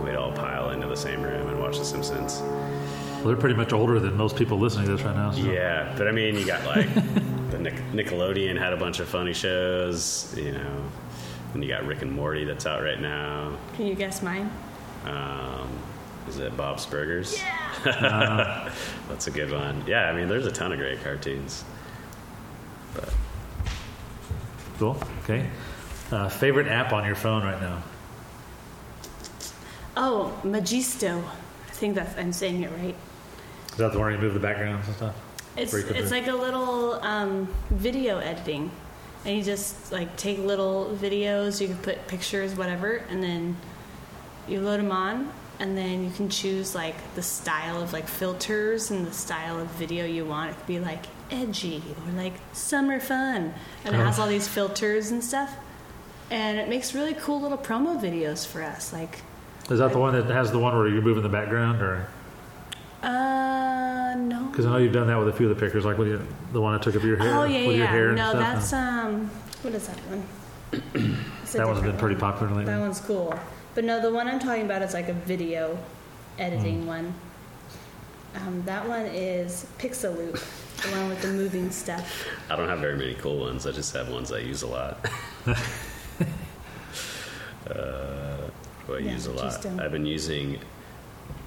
We'd 0.03 0.15
all 0.15 0.31
pile 0.31 0.69
into 0.71 0.87
the 0.87 0.95
same 0.95 1.21
room 1.21 1.47
and 1.49 1.59
watch 1.59 1.77
The 1.79 1.85
Simpsons. 1.85 2.41
Well, 2.41 3.25
they're 3.25 3.35
pretty 3.35 3.55
much 3.55 3.73
older 3.73 3.99
than 3.99 4.15
most 4.15 4.35
people 4.37 4.59
listening 4.59 4.85
to 4.85 4.95
this 4.95 5.01
right 5.05 5.15
now. 5.15 5.31
So. 5.31 5.41
Yeah, 5.41 5.93
but 5.97 6.07
I 6.07 6.11
mean, 6.11 6.35
you 6.35 6.45
got 6.45 6.63
like 6.65 6.93
the 7.51 7.57
Nic- 7.59 7.91
Nickelodeon 7.91 8.57
had 8.57 8.71
a 8.71 8.77
bunch 8.77 8.99
of 8.99 9.07
funny 9.09 9.33
shows, 9.33 10.33
you 10.37 10.51
know. 10.51 10.83
And 11.55 11.63
you 11.63 11.69
got 11.69 11.85
Rick 11.85 12.01
and 12.01 12.11
Morty 12.11 12.43
that's 12.43 12.65
out 12.65 12.83
right 12.83 12.99
now. 12.99 13.57
Can 13.77 13.87
you 13.87 13.95
guess 13.95 14.21
mine? 14.21 14.51
Um, 15.05 15.69
is 16.27 16.37
it 16.37 16.57
Bob's 16.57 16.85
Burgers? 16.85 17.37
Yeah. 17.85 18.73
That's 19.07 19.27
a 19.27 19.31
good 19.31 19.51
one. 19.51 19.81
Yeah, 19.87 20.09
I 20.09 20.13
mean, 20.13 20.27
there's 20.27 20.45
a 20.47 20.51
ton 20.51 20.73
of 20.73 20.79
great 20.79 21.01
cartoons. 21.01 21.63
But 22.93 23.13
Cool. 24.79 24.97
Okay. 25.23 25.47
Uh, 26.11 26.27
favorite 26.27 26.67
app 26.67 26.91
on 26.91 27.05
your 27.05 27.15
phone 27.15 27.43
right 27.43 27.61
now? 27.61 27.81
Oh, 29.95 30.37
Magisto. 30.43 31.23
I 31.23 31.71
think 31.71 31.95
that's 31.95 32.17
I'm 32.17 32.33
saying 32.33 32.63
it 32.63 32.71
right. 32.71 32.95
Is 33.71 33.77
that 33.77 33.93
the 33.93 33.99
one 33.99 34.07
where 34.07 34.11
you 34.11 34.17
move 34.17 34.33
the 34.33 34.41
backgrounds 34.41 34.87
and 34.87 34.95
stuff? 34.97 35.15
It's 35.55 35.71
Where 35.71 35.81
you 35.81 35.87
put 35.87 35.95
it's 35.95 36.11
like 36.11 36.27
a 36.27 36.35
little 36.35 36.95
um, 36.95 37.47
video 37.69 38.17
editing, 38.19 38.71
and 39.25 39.37
you 39.37 39.43
just 39.43 39.91
like 39.91 40.15
take 40.17 40.37
little 40.39 40.95
videos. 41.01 41.59
You 41.59 41.67
can 41.67 41.77
put 41.77 42.07
pictures, 42.07 42.55
whatever, 42.55 42.97
and 43.09 43.21
then 43.23 43.57
you 44.47 44.61
load 44.61 44.79
them 44.79 44.91
on, 44.91 45.31
and 45.59 45.77
then 45.77 46.03
you 46.03 46.11
can 46.11 46.29
choose 46.29 46.75
like 46.75 46.95
the 47.15 47.21
style 47.21 47.81
of 47.81 47.93
like 47.93 48.07
filters 48.07 48.91
and 48.91 49.05
the 49.05 49.13
style 49.13 49.59
of 49.59 49.67
video 49.71 50.05
you 50.05 50.25
want. 50.25 50.51
It 50.51 50.57
could 50.57 50.67
be 50.67 50.79
like 50.79 51.05
edgy 51.31 51.81
or 52.05 52.11
like 52.13 52.33
summer 52.53 52.99
fun, 52.99 53.53
and 53.83 53.95
it 53.95 53.97
has 53.99 54.19
Oh. 54.19 54.23
all 54.23 54.27
these 54.27 54.47
filters 54.47 55.09
and 55.11 55.23
stuff, 55.23 55.55
and 56.29 56.57
it 56.57 56.69
makes 56.69 56.93
really 56.93 57.13
cool 57.15 57.41
little 57.41 57.57
promo 57.57 57.99
videos 57.99 58.45
for 58.45 58.61
us. 58.61 58.93
Like, 58.93 59.21
Is 59.69 59.79
that 59.79 59.91
the 59.91 59.97
one 59.97 60.13
that 60.13 60.31
has 60.31 60.51
the 60.51 60.59
one 60.59 60.77
where 60.77 60.87
you're 60.87 61.01
moving 61.01 61.23
the 61.23 61.29
background, 61.29 61.81
or 61.81 62.05
uh, 63.05 64.15
no. 64.17 64.47
because 64.51 64.65
I 64.65 64.71
know 64.71 64.77
you've 64.77 64.93
done 64.93 65.07
that 65.07 65.17
with 65.17 65.29
a 65.29 65.33
few 65.33 65.49
of 65.49 65.55
the 65.57 65.59
pictures, 65.63 65.85
like 65.85 65.97
with 65.97 66.07
your, 66.07 66.21
the 66.51 66.59
one 66.61 66.73
I 66.73 66.79
took 66.81 66.95
of 66.95 67.03
your 67.05 67.17
hair, 67.17 67.33
Oh 67.35 67.43
yeah, 67.45 67.67
with 67.67 67.75
your 67.77 67.85
yeah. 67.85 67.91
hair 67.91 68.11
no, 68.13 68.29
stuff. 68.31 68.41
that's 68.41 68.73
um, 68.73 69.29
what 69.61 69.73
is 69.73 69.87
that 69.87 69.97
one? 69.99 70.23
That 71.53 71.67
one's 71.67 71.79
been 71.81 71.95
pretty 71.97 72.15
one. 72.15 72.33
popular 72.33 72.51
lately. 72.51 72.65
That 72.65 72.79
one's 72.81 72.99
cool, 72.99 73.33
but 73.75 73.83
no, 73.85 74.01
the 74.01 74.11
one 74.11 74.27
I'm 74.27 74.39
talking 74.39 74.63
about 74.65 74.81
is 74.81 74.93
like 74.93 75.07
a 75.07 75.13
video 75.13 75.77
editing 76.37 76.81
Hmm. 76.81 76.87
one. 76.87 77.13
Um, 78.35 78.63
that 78.65 78.85
one 78.85 79.05
is 79.05 79.65
Pixaloop, 79.77 80.33
the 80.81 80.89
one 80.91 81.07
with 81.07 81.21
the 81.21 81.29
moving 81.29 81.71
stuff. 81.71 82.27
I 82.49 82.57
don't 82.57 82.67
have 82.67 82.79
very 82.79 82.97
many 82.97 83.13
cool 83.13 83.37
ones. 83.39 83.65
I 83.65 83.71
just 83.71 83.93
have 83.95 84.09
ones 84.09 84.33
I 84.33 84.39
use 84.39 84.63
a 84.63 84.67
lot. 84.67 84.97
uh, 85.47 85.53
who 88.85 88.95
I 88.95 88.99
Yeah, 88.99 89.11
use 89.13 89.27
a 89.27 89.31
lot. 89.31 89.61
don't- 89.61 89.79
I've 89.79 89.91
been 89.93 90.05
using 90.05 90.59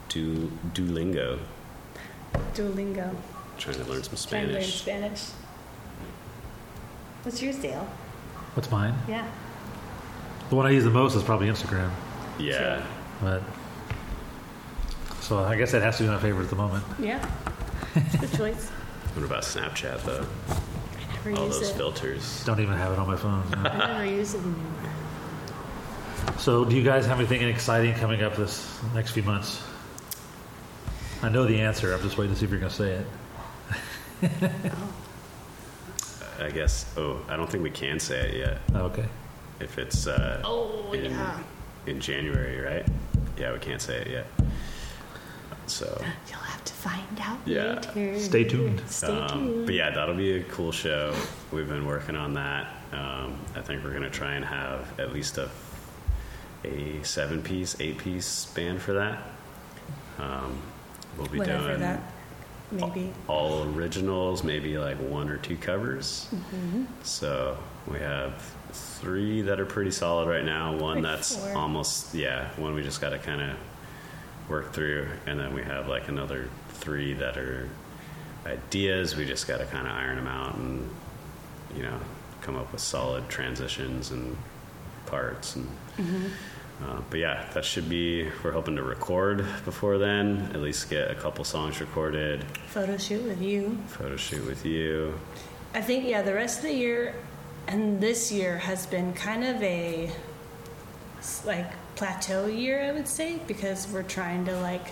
du- 0.08 0.50
Duolingo, 0.74 1.38
Duolingo. 2.54 3.14
trying 3.58 3.76
to 3.76 3.84
learn 3.84 4.02
some 4.02 4.16
Trying 4.30 4.46
to 4.48 4.52
learn 4.54 4.62
Spanish. 4.62 4.80
Spanish. 4.80 5.24
What's 7.22 7.42
yours, 7.42 7.56
Dale? 7.56 7.86
What's 8.54 8.70
mine? 8.70 8.94
Yeah. 9.08 9.26
The 10.50 10.56
one 10.56 10.66
I 10.66 10.70
use 10.70 10.84
the 10.84 10.90
most 10.90 11.14
is 11.14 11.22
probably 11.22 11.48
Instagram, 11.48 11.90
Yeah. 12.38 12.82
but 13.20 13.42
so 15.20 15.38
I 15.40 15.56
guess 15.56 15.72
that 15.72 15.82
has 15.82 15.98
to 15.98 16.04
be 16.04 16.08
my 16.08 16.18
favorite 16.18 16.44
at 16.44 16.50
the 16.50 16.56
moment. 16.56 16.84
Yeah. 16.98 17.28
It's 17.94 18.14
a 18.14 18.18
good 18.18 18.32
choice. 18.32 18.70
What 19.14 19.24
about 19.24 19.42
Snapchat 19.42 20.04
though? 20.04 20.24
I 20.48 21.14
never 21.26 21.40
All 21.40 21.46
use 21.46 21.58
those 21.58 21.70
it. 21.70 21.76
filters. 21.76 22.44
Don't 22.44 22.60
even 22.60 22.76
have 22.76 22.92
it 22.92 22.98
on 23.00 23.06
my 23.08 23.16
phone. 23.16 23.42
no. 23.50 23.68
I 23.68 23.86
never 23.88 24.04
use 24.06 24.34
it 24.34 24.38
anymore. 24.38 24.62
so, 26.38 26.64
do 26.64 26.76
you 26.76 26.84
guys 26.84 27.04
have 27.06 27.18
anything 27.18 27.42
exciting 27.42 27.94
coming 27.94 28.22
up 28.22 28.36
this 28.36 28.78
next 28.94 29.10
few 29.12 29.24
months? 29.24 29.60
I 31.22 31.28
know 31.28 31.44
the 31.46 31.60
answer. 31.60 31.92
I'm 31.94 32.00
just 32.02 32.16
waiting 32.16 32.34
to 32.34 32.38
see 32.38 32.44
if 32.44 32.50
you're 32.50 32.60
going 32.60 32.70
to 32.72 32.76
say 32.76 33.04
it. 34.22 34.50
I 36.40 36.50
guess. 36.50 36.92
Oh, 36.96 37.20
I 37.28 37.36
don't 37.36 37.50
think 37.50 37.62
we 37.64 37.70
can 37.70 37.98
say 37.98 38.28
it 38.28 38.36
yet. 38.36 38.58
Oh, 38.74 38.82
okay. 38.86 39.06
If 39.60 39.78
it's 39.78 40.06
uh, 40.06 40.40
Oh 40.44 40.92
in, 40.92 41.06
yeah. 41.06 41.38
in 41.86 42.00
January, 42.00 42.60
right? 42.60 42.86
Yeah, 43.36 43.52
we 43.52 43.58
can't 43.58 43.82
say 43.82 43.96
it 44.00 44.06
yet. 44.08 44.26
So, 45.66 46.00
You'll 46.28 46.38
have 46.38 46.64
to 46.64 46.72
find 46.72 47.20
out 47.20 47.38
Yeah. 47.44 47.80
later. 47.94 48.18
Stay 48.20 48.44
tuned. 48.44 48.80
Stay 48.88 49.08
um, 49.08 49.28
tuned. 49.28 49.66
but 49.66 49.74
yeah, 49.74 49.90
that'll 49.90 50.14
be 50.14 50.36
a 50.36 50.44
cool 50.44 50.72
show. 50.72 51.14
We've 51.52 51.68
been 51.68 51.84
working 51.86 52.16
on 52.16 52.34
that. 52.34 52.72
Um, 52.92 53.38
I 53.54 53.60
think 53.60 53.84
we're 53.84 53.92
gonna 53.92 54.08
try 54.08 54.34
and 54.34 54.44
have 54.44 54.98
at 54.98 55.12
least 55.12 55.36
a 55.38 55.50
a 56.64 57.00
seven 57.02 57.42
piece, 57.42 57.76
eight 57.80 57.98
piece 57.98 58.46
band 58.46 58.80
for 58.80 58.94
that. 58.94 59.18
Um, 60.18 60.58
we'll 61.18 61.26
be 61.28 61.38
Whatever 61.38 61.68
doing 61.68 61.80
that 61.80 62.00
maybe. 62.70 63.12
all 63.26 63.64
originals, 63.74 64.44
maybe 64.44 64.78
like 64.78 64.96
one 64.98 65.28
or 65.28 65.36
two 65.38 65.56
covers. 65.56 66.28
Mm-hmm. 66.34 66.84
So 67.02 67.58
we 67.86 67.98
have 67.98 68.34
three 68.72 69.42
that 69.42 69.58
are 69.60 69.66
pretty 69.66 69.90
solid 69.90 70.28
right 70.28 70.44
now. 70.44 70.76
One 70.76 70.96
Like 70.96 71.02
that's 71.02 71.36
four. 71.36 71.56
almost 71.56 72.14
yeah. 72.14 72.50
One 72.56 72.74
we 72.74 72.82
just 72.82 73.00
got 73.00 73.10
to 73.10 73.18
kind 73.18 73.40
of 73.42 73.56
work 74.48 74.72
through, 74.72 75.08
and 75.26 75.38
then 75.38 75.54
we 75.54 75.62
have 75.62 75.88
like 75.88 76.08
another 76.08 76.48
three 76.70 77.14
that 77.14 77.36
are 77.36 77.68
ideas. 78.46 79.16
We 79.16 79.24
just 79.26 79.46
got 79.46 79.58
to 79.58 79.66
kind 79.66 79.86
of 79.86 79.92
iron 79.92 80.16
them 80.16 80.26
out 80.26 80.54
and 80.56 80.88
you 81.76 81.82
know 81.82 81.98
come 82.42 82.56
up 82.56 82.70
with 82.72 82.80
solid 82.80 83.28
transitions 83.28 84.10
and 84.10 84.36
parts 85.06 85.56
and. 85.56 85.66
Mm-hmm. 85.96 86.26
Uh, 86.82 87.00
but 87.10 87.18
yeah, 87.18 87.48
that 87.54 87.64
should 87.64 87.88
be. 87.88 88.28
We're 88.44 88.52
hoping 88.52 88.76
to 88.76 88.82
record 88.82 89.44
before 89.64 89.98
then. 89.98 90.50
At 90.54 90.60
least 90.60 90.88
get 90.90 91.10
a 91.10 91.14
couple 91.14 91.44
songs 91.44 91.80
recorded. 91.80 92.44
Photo 92.68 92.96
shoot 92.96 93.24
with 93.24 93.42
you. 93.42 93.76
Photo 93.88 94.16
shoot 94.16 94.46
with 94.46 94.64
you. 94.64 95.18
I 95.74 95.80
think 95.80 96.04
yeah, 96.06 96.22
the 96.22 96.34
rest 96.34 96.58
of 96.58 96.64
the 96.64 96.72
year 96.74 97.14
and 97.66 98.00
this 98.00 98.30
year 98.32 98.56
has 98.58 98.86
been 98.86 99.12
kind 99.12 99.44
of 99.44 99.60
a 99.62 100.10
like 101.44 101.70
plateau 101.96 102.46
year, 102.46 102.82
I 102.82 102.92
would 102.92 103.08
say, 103.08 103.38
because 103.46 103.88
we're 103.92 104.02
trying 104.04 104.44
to 104.46 104.56
like 104.60 104.86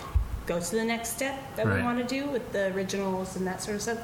go 0.45 0.59
to 0.59 0.75
the 0.75 0.83
next 0.83 1.09
step 1.15 1.39
that 1.55 1.65
Right. 1.65 1.77
we 1.77 1.83
want 1.83 1.97
to 1.99 2.03
do 2.05 2.27
with 2.29 2.51
the 2.51 2.73
originals 2.73 3.35
and 3.37 3.47
that 3.47 3.61
sort 3.61 3.75
of 3.75 3.81
stuff. 3.81 3.99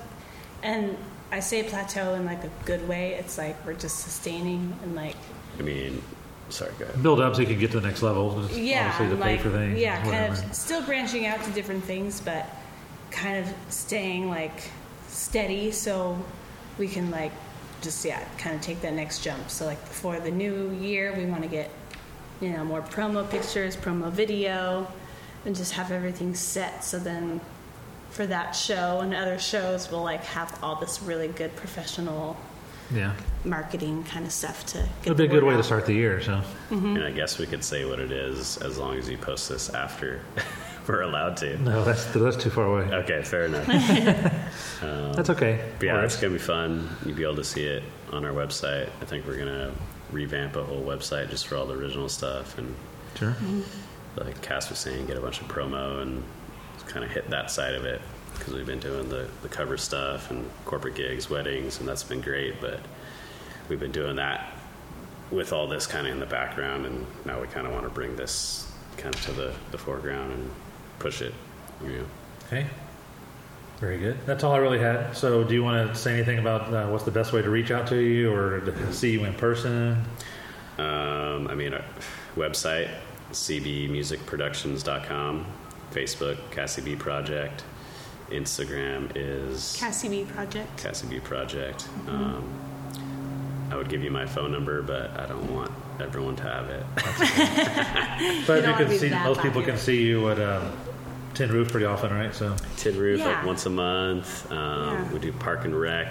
And 0.62 0.98
I 1.32 1.42
say 1.42 1.64
plateau 1.64 2.14
in 2.16 2.26
like 2.26 2.44
a 2.44 2.50
good 2.66 2.88
way. 2.88 3.14
It's 3.16 3.38
like 3.38 3.56
we're 3.66 3.74
just 3.74 4.00
sustaining 4.00 4.74
and 4.84 4.96
like 4.96 5.16
I 5.60 5.64
mean, 5.64 6.02
sorry, 6.54 6.72
go 6.78 6.86
ahead. 6.86 7.04
Build 7.04 7.20
up 7.20 7.36
so 7.36 7.42
you 7.42 7.48
can 7.48 7.60
get 7.60 7.72
to 7.72 7.80
the 7.80 7.88
next 7.88 8.02
level. 8.02 8.42
Just 8.42 8.60
yeah, 8.60 8.92
obviously 8.92 9.16
to 9.16 9.22
like 9.22 9.38
pay 9.38 9.44
for 9.44 9.50
things. 9.50 9.80
yeah, 9.80 10.02
kind 10.04 10.34
of 10.34 10.56
still 10.56 10.82
branching 10.82 11.26
out 11.26 11.44
to 11.44 11.52
different 11.52 11.84
things, 11.84 12.22
but 12.22 12.46
kind 13.12 13.38
of 13.38 13.54
staying 13.70 14.30
like 14.30 14.70
steady 15.08 15.72
so 15.72 16.18
we 16.78 16.88
can 16.88 17.12
like 17.12 17.32
just 17.82 18.04
yeah, 18.06 18.24
kind 18.38 18.56
of 18.56 18.62
take 18.62 18.82
that 18.82 18.94
next 18.94 19.24
jump. 19.24 19.50
So 19.50 19.66
like 19.66 19.82
before 19.82 20.20
the 20.20 20.32
new 20.32 20.72
year, 20.72 21.14
we 21.16 21.26
want 21.26 21.44
to 21.44 21.50
get 21.50 21.70
you 22.42 22.50
know 22.52 22.64
more 22.64 22.82
promo 22.82 23.30
pictures, 23.30 23.76
promo 23.76 24.12
video, 24.12 24.88
and 25.46 25.56
just 25.56 25.74
have 25.74 25.92
everything 25.92 26.36
set. 26.36 26.84
So 26.84 27.00
then 27.00 27.42
for 28.10 28.26
that 28.28 28.52
show, 28.52 29.00
and 29.00 29.14
other 29.14 29.40
shows 29.40 29.92
we'll 29.92 30.04
like 30.04 30.24
have 30.24 30.58
all 30.64 30.76
this 30.76 31.02
really 31.02 31.28
good 31.28 31.56
professional 31.56 32.38
Yeah. 32.94 33.14
marketing 33.46 34.04
kind 34.06 34.26
of 34.26 34.32
stuff 34.32 34.66
to. 34.68 34.78
Get 34.78 34.88
It'd 35.06 35.18
be 35.18 35.24
a 35.26 35.28
good 35.28 35.44
word 35.44 35.52
way 35.52 35.58
to 35.58 35.64
start 35.64 35.86
the 35.86 35.94
year. 35.94 36.22
So 36.22 36.42
Mm-hmm. 36.70 36.96
And 36.96 37.04
I 37.04 37.12
guess 37.12 37.38
we 37.38 37.46
could 37.46 37.64
say 37.64 37.86
what 37.86 38.00
it 38.00 38.12
is 38.12 38.58
as 38.58 38.78
long 38.78 38.98
as 38.98 39.10
you 39.10 39.18
post 39.18 39.50
this 39.50 39.70
after 39.70 40.22
we're 40.88 41.02
allowed 41.02 41.38
to. 41.38 41.58
no, 41.58 41.84
that's 41.84 42.06
that's 42.08 42.38
too 42.38 42.50
far 42.50 42.66
away. 42.66 42.94
Okay, 42.96 43.22
fair 43.24 43.46
enough. 43.46 43.66
That's 45.16 45.30
okay. 45.30 45.64
But 45.80 45.86
yeah, 45.86 45.92
All 45.94 45.98
right. 46.00 46.06
it's 46.06 46.16
gonna 46.18 46.34
be 46.34 46.40
fun. 46.40 46.90
You'll 47.06 47.16
be 47.16 47.24
able 47.24 47.36
to 47.38 47.44
see 47.44 47.64
it 47.64 47.84
on 48.12 48.26
our 48.26 48.32
website. 48.34 48.90
I 49.02 49.06
think 49.06 49.26
we're 49.26 49.38
gonna 49.38 49.72
revamp 50.12 50.56
a 50.56 50.64
whole 50.64 50.84
website 50.84 51.30
just 51.30 51.48
for 51.48 51.56
all 51.56 51.66
the 51.66 51.74
original 51.76 52.10
stuff 52.10 52.58
and 52.58 52.76
Sure. 53.16 53.36
like 54.18 54.42
Cass 54.42 54.70
was 54.70 54.80
saying, 54.80 55.06
get 55.08 55.18
a 55.18 55.22
bunch 55.22 55.40
of 55.42 55.48
promo 55.48 56.02
and 56.02 56.24
kind 56.88 57.06
of 57.06 57.12
hit 57.12 57.30
that 57.30 57.50
side 57.52 57.76
of 57.76 57.86
it 57.86 58.02
because 58.38 58.54
we've 58.54 58.66
been 58.66 58.80
doing 58.80 59.10
the, 59.10 59.28
the 59.42 59.50
cover 59.50 59.78
stuff 59.78 60.32
and 60.32 60.50
corporate 60.66 60.96
gigs, 60.96 61.30
weddings, 61.30 61.80
and 61.80 61.88
that's 61.88 62.04
been 62.04 62.22
great. 62.22 62.60
But 62.62 62.80
we've 63.70 63.80
been 63.80 63.92
doing 63.92 64.16
that 64.18 64.52
with 65.32 65.54
all 65.54 65.68
this 65.68 65.88
kind 65.88 66.08
of 66.08 66.14
in 66.14 66.20
the 66.20 66.26
background, 66.26 66.86
and 66.86 67.06
now 67.26 67.42
we 67.42 67.48
kind 67.48 67.66
of 67.66 67.74
want 67.74 67.86
to 67.86 67.90
bring 67.90 68.16
this 68.16 68.72
kind 68.98 69.14
of 69.14 69.22
to 69.26 69.32
the, 69.32 69.54
the 69.72 69.78
foreground 69.78 70.34
and 70.34 70.52
push 71.00 71.22
it. 71.22 71.34
You 71.84 71.90
know. 71.90 72.06
Okay. 72.48 72.68
Very 73.80 73.98
good. 73.98 74.18
That's 74.26 74.44
all 74.44 74.54
I 74.54 74.58
really 74.58 74.80
had. 74.80 75.16
So, 75.18 75.44
do 75.44 75.54
you 75.54 75.64
want 75.64 75.92
to 75.92 76.00
say 76.00 76.14
anything 76.14 76.40
about 76.40 76.74
uh, 76.74 76.88
what's 76.88 77.04
the 77.04 77.12
best 77.12 77.34
way 77.34 77.42
to 77.42 77.50
reach 77.50 77.72
out 77.72 77.88
to 77.88 77.98
you 77.98 78.34
or 78.34 78.62
to 78.62 78.94
see 78.94 79.12
you 79.12 79.26
in 79.26 79.34
person? 79.34 80.02
Um, 80.78 81.50
I 81.50 81.56
mean, 81.56 81.74
our 81.74 81.84
website, 82.36 82.90
cbmusicproductions.com, 83.32 85.46
Facebook, 85.92 86.38
Cassie 86.52 86.82
B 86.82 86.96
Project, 86.96 87.64
Instagram 88.34 89.12
is 89.16 89.76
Cassie 89.80 90.10
B 90.10 90.26
Project. 90.26 90.78
Cassie 90.82 91.08
B 91.08 91.20
Project. 91.20 91.88
Um, 92.08 92.44
I 93.72 93.76
would 93.76 93.90
give 93.90 94.04
you 94.04 94.12
my 94.12 94.26
phone 94.26 94.52
number, 94.52 94.82
but 94.82 95.12
I 95.20 95.26
don't 95.26 95.52
want 95.54 95.72
everyone 96.00 96.36
to 96.38 96.44
have 96.44 96.70
it. 96.70 96.86
But 98.48 98.64
You 98.64 98.70
you, 98.70 98.76
can 98.76 98.90
see 99.00 99.10
that 99.10 99.26
most 99.26 99.38
people 99.42 99.62
popular. 99.62 99.66
can 99.66 99.78
see 99.78 100.04
you 100.04 100.30
at 100.30 100.40
uh, 100.40 100.70
Tin 101.34 101.50
Roof 101.52 101.72
pretty 101.72 101.86
often, 101.86 102.12
right? 102.14 102.34
So, 102.34 102.56
Tin 102.78 102.98
Roof 102.98 103.20
like 103.22 103.46
once 103.46 103.66
a 103.66 103.70
month. 103.70 104.52
Um, 104.52 104.58
Yeah. 104.94 105.14
We 105.14 105.20
do 105.20 105.32
Park 105.34 105.66
and 105.66 105.80
Rec 105.80 106.08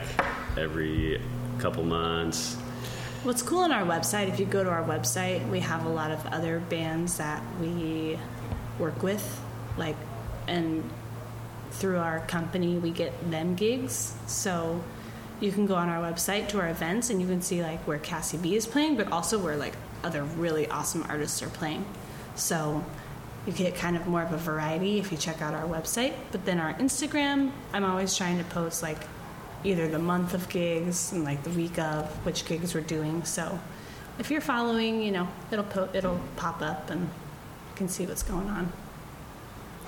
every 0.56 1.20
couple 1.58 1.85
months. 1.85 2.54
What's 3.22 3.42
cool 3.42 3.61
on 3.61 3.70
our 3.70 3.85
website, 3.85 4.28
if 4.28 4.40
you 4.40 4.46
go 4.46 4.64
to 4.64 4.70
our 4.70 4.82
website, 4.82 5.48
we 5.48 5.61
have 5.61 5.85
a 5.87 5.88
lot 5.88 6.11
of 6.11 6.24
other 6.26 6.58
bands 6.68 7.18
that 7.18 7.40
we 7.61 8.18
work 8.80 9.00
with, 9.04 9.40
like, 9.76 9.94
and 10.48 10.82
through 11.72 11.98
our 11.98 12.20
company, 12.20 12.78
we 12.78 12.90
get 12.90 13.30
them 13.30 13.54
gigs. 13.54 14.14
So 14.26 14.82
you 15.40 15.52
can 15.52 15.66
go 15.66 15.74
on 15.74 15.88
our 15.88 16.02
website 16.02 16.48
to 16.50 16.61
our 16.61 16.68
events 16.68 17.11
and 17.11 17.20
you 17.20 17.26
can 17.26 17.42
see, 17.42 17.62
like, 17.62 17.80
where 17.87 17.98
Cassie 17.98 18.38
B 18.38 18.54
is 18.54 18.66
playing, 18.66 18.96
but 18.96 19.11
also 19.11 19.38
where, 19.38 19.56
like, 19.56 19.74
other 20.04 20.22
really 20.22 20.68
awesome 20.68 21.04
artists 21.08 21.42
are 21.42 21.48
playing. 21.48 21.85
So 22.35 22.85
you 23.46 23.52
get 23.52 23.74
kind 23.74 23.96
of 23.96 24.06
more 24.06 24.22
of 24.22 24.32
a 24.32 24.38
variety 24.38 24.98
if 24.98 25.11
you 25.11 25.18
check 25.18 25.42
out 25.42 25.54
our 25.54 25.66
website. 25.66 26.14
But 26.30 26.44
then 26.44 26.61
our 26.61 26.74
Instagram, 26.74 27.50
I'm 27.72 27.85
always 27.85 28.16
trying 28.16 28.38
to 28.38 28.44
post, 28.44 28.82
like, 28.82 28.98
either 29.64 29.88
the 29.88 29.98
month 29.98 30.35
of 30.35 30.48
gigs 30.48 31.12
and 31.12 31.24
like 31.24 31.42
the 31.44 31.50
week 31.50 31.78
of 31.78 32.06
which 32.26 32.44
gigs 32.44 32.74
we're 32.74 32.80
doing. 32.80 33.24
So 33.24 33.61
if 34.18 34.30
you're 34.30 34.40
following, 34.40 35.02
you 35.02 35.12
know, 35.12 35.28
it'll 35.50 35.64
po- 35.64 35.88
it'll 35.92 36.20
pop 36.37 36.62
up 36.62 36.90
and 36.90 37.02
you 37.02 37.76
can 37.76 37.88
see 37.88 38.06
what's 38.06 38.22
going 38.22 38.48
on. 38.48 38.72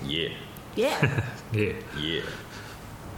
Yeah. 0.03 0.29
Yeah. 0.75 1.23
yeah. 1.53 1.73
Yeah. 1.99 2.21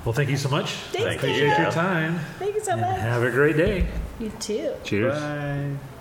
Well, 0.05 0.13
thank 0.13 0.29
you 0.29 0.37
so 0.37 0.49
much. 0.49 0.71
Thanks, 0.71 0.93
Thank 0.93 1.21
you. 1.23 1.29
Appreciate 1.29 1.57
your 1.61 1.71
time. 1.71 2.19
Thank 2.39 2.55
you 2.55 2.61
so 2.61 2.71
And 2.73 2.81
much. 2.81 2.99
have 2.99 3.23
a 3.23 3.31
great 3.31 3.57
day. 3.57 3.87
You 4.19 4.29
too. 4.39 4.73
Cheers. 4.83 5.19
Bye. 5.19 5.96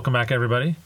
Welcome 0.00 0.14
back, 0.14 0.32
everybody. 0.32 0.76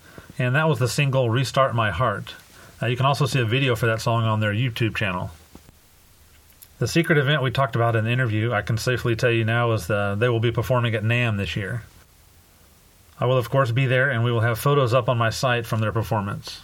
And 0.41 0.57
that 0.57 0.69
was 0.69 0.81
the 0.81 0.89
single 0.89 1.31
Restart 1.31 1.73
My 1.73 1.93
Heart. 1.93 2.35
Uh, 2.83 2.87
you 2.87 2.97
can 2.97 3.07
also 3.07 3.27
see 3.27 3.39
a 3.39 3.45
video 3.45 3.77
for 3.77 3.87
that 3.87 4.01
song 4.01 4.25
on 4.25 4.41
their 4.41 4.53
YouTube 4.53 4.97
channel. 4.97 5.31
The 6.81 6.89
secret 6.89 7.17
event 7.17 7.41
we 7.41 7.53
talked 7.53 7.77
about 7.77 7.95
in 7.95 8.07
the 8.07 8.11
interview, 8.11 8.53
I 8.53 8.63
can 8.63 8.77
safely 8.77 9.15
tell 9.15 9.31
you 9.31 9.45
now, 9.45 9.71
is 9.71 9.87
the, 9.87 10.17
they 10.19 10.29
will 10.29 10.41
be 10.41 10.51
performing 10.51 10.97
at 10.97 11.05
NAMM 11.05 11.37
this 11.37 11.55
year. 11.55 11.85
I 13.21 13.27
will, 13.27 13.39
of 13.39 13.51
course, 13.51 13.71
be 13.71 13.87
there, 13.87 14.11
and 14.11 14.25
we 14.25 14.33
will 14.33 14.41
have 14.41 14.59
photos 14.59 14.93
up 14.93 15.09
on 15.09 15.17
my 15.17 15.31
site 15.31 15.65
from 15.65 15.81
their 15.81 15.93
performance. 15.93 16.61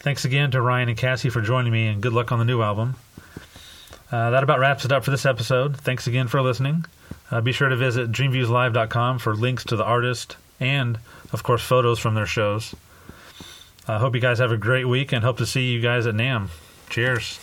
Thanks 0.00 0.24
again 0.24 0.50
to 0.50 0.60
Ryan 0.60 0.88
and 0.88 0.98
Cassie 0.98 1.30
for 1.30 1.42
joining 1.42 1.72
me, 1.72 1.86
and 1.86 2.02
good 2.02 2.12
luck 2.12 2.32
on 2.32 2.40
the 2.40 2.44
new 2.44 2.60
album. 2.60 2.96
Uh, 4.10 4.30
that 4.30 4.42
about 4.42 4.58
wraps 4.58 4.84
it 4.84 4.90
up 4.90 5.04
for 5.04 5.12
this 5.12 5.26
episode. 5.26 5.76
Thanks 5.76 6.08
again 6.08 6.26
for 6.26 6.42
listening. 6.42 6.86
Uh, 7.30 7.40
be 7.40 7.52
sure 7.52 7.68
to 7.68 7.76
visit 7.76 8.10
dreamviewslive.com 8.10 9.20
for 9.20 9.36
links 9.36 9.62
to 9.66 9.76
the 9.76 9.84
artist 9.84 10.36
and, 10.62 10.98
of 11.32 11.42
course, 11.42 11.62
photos 11.62 11.98
from 11.98 12.14
their 12.14 12.26
shows. 12.26 12.74
I 13.88 13.98
hope 13.98 14.14
you 14.14 14.20
guys 14.20 14.38
have 14.38 14.52
a 14.52 14.56
great 14.56 14.86
week 14.86 15.12
and 15.12 15.24
hope 15.24 15.38
to 15.38 15.46
see 15.46 15.72
you 15.72 15.80
guys 15.80 16.06
at 16.06 16.14
NAMM. 16.14 16.48
Cheers. 16.88 17.40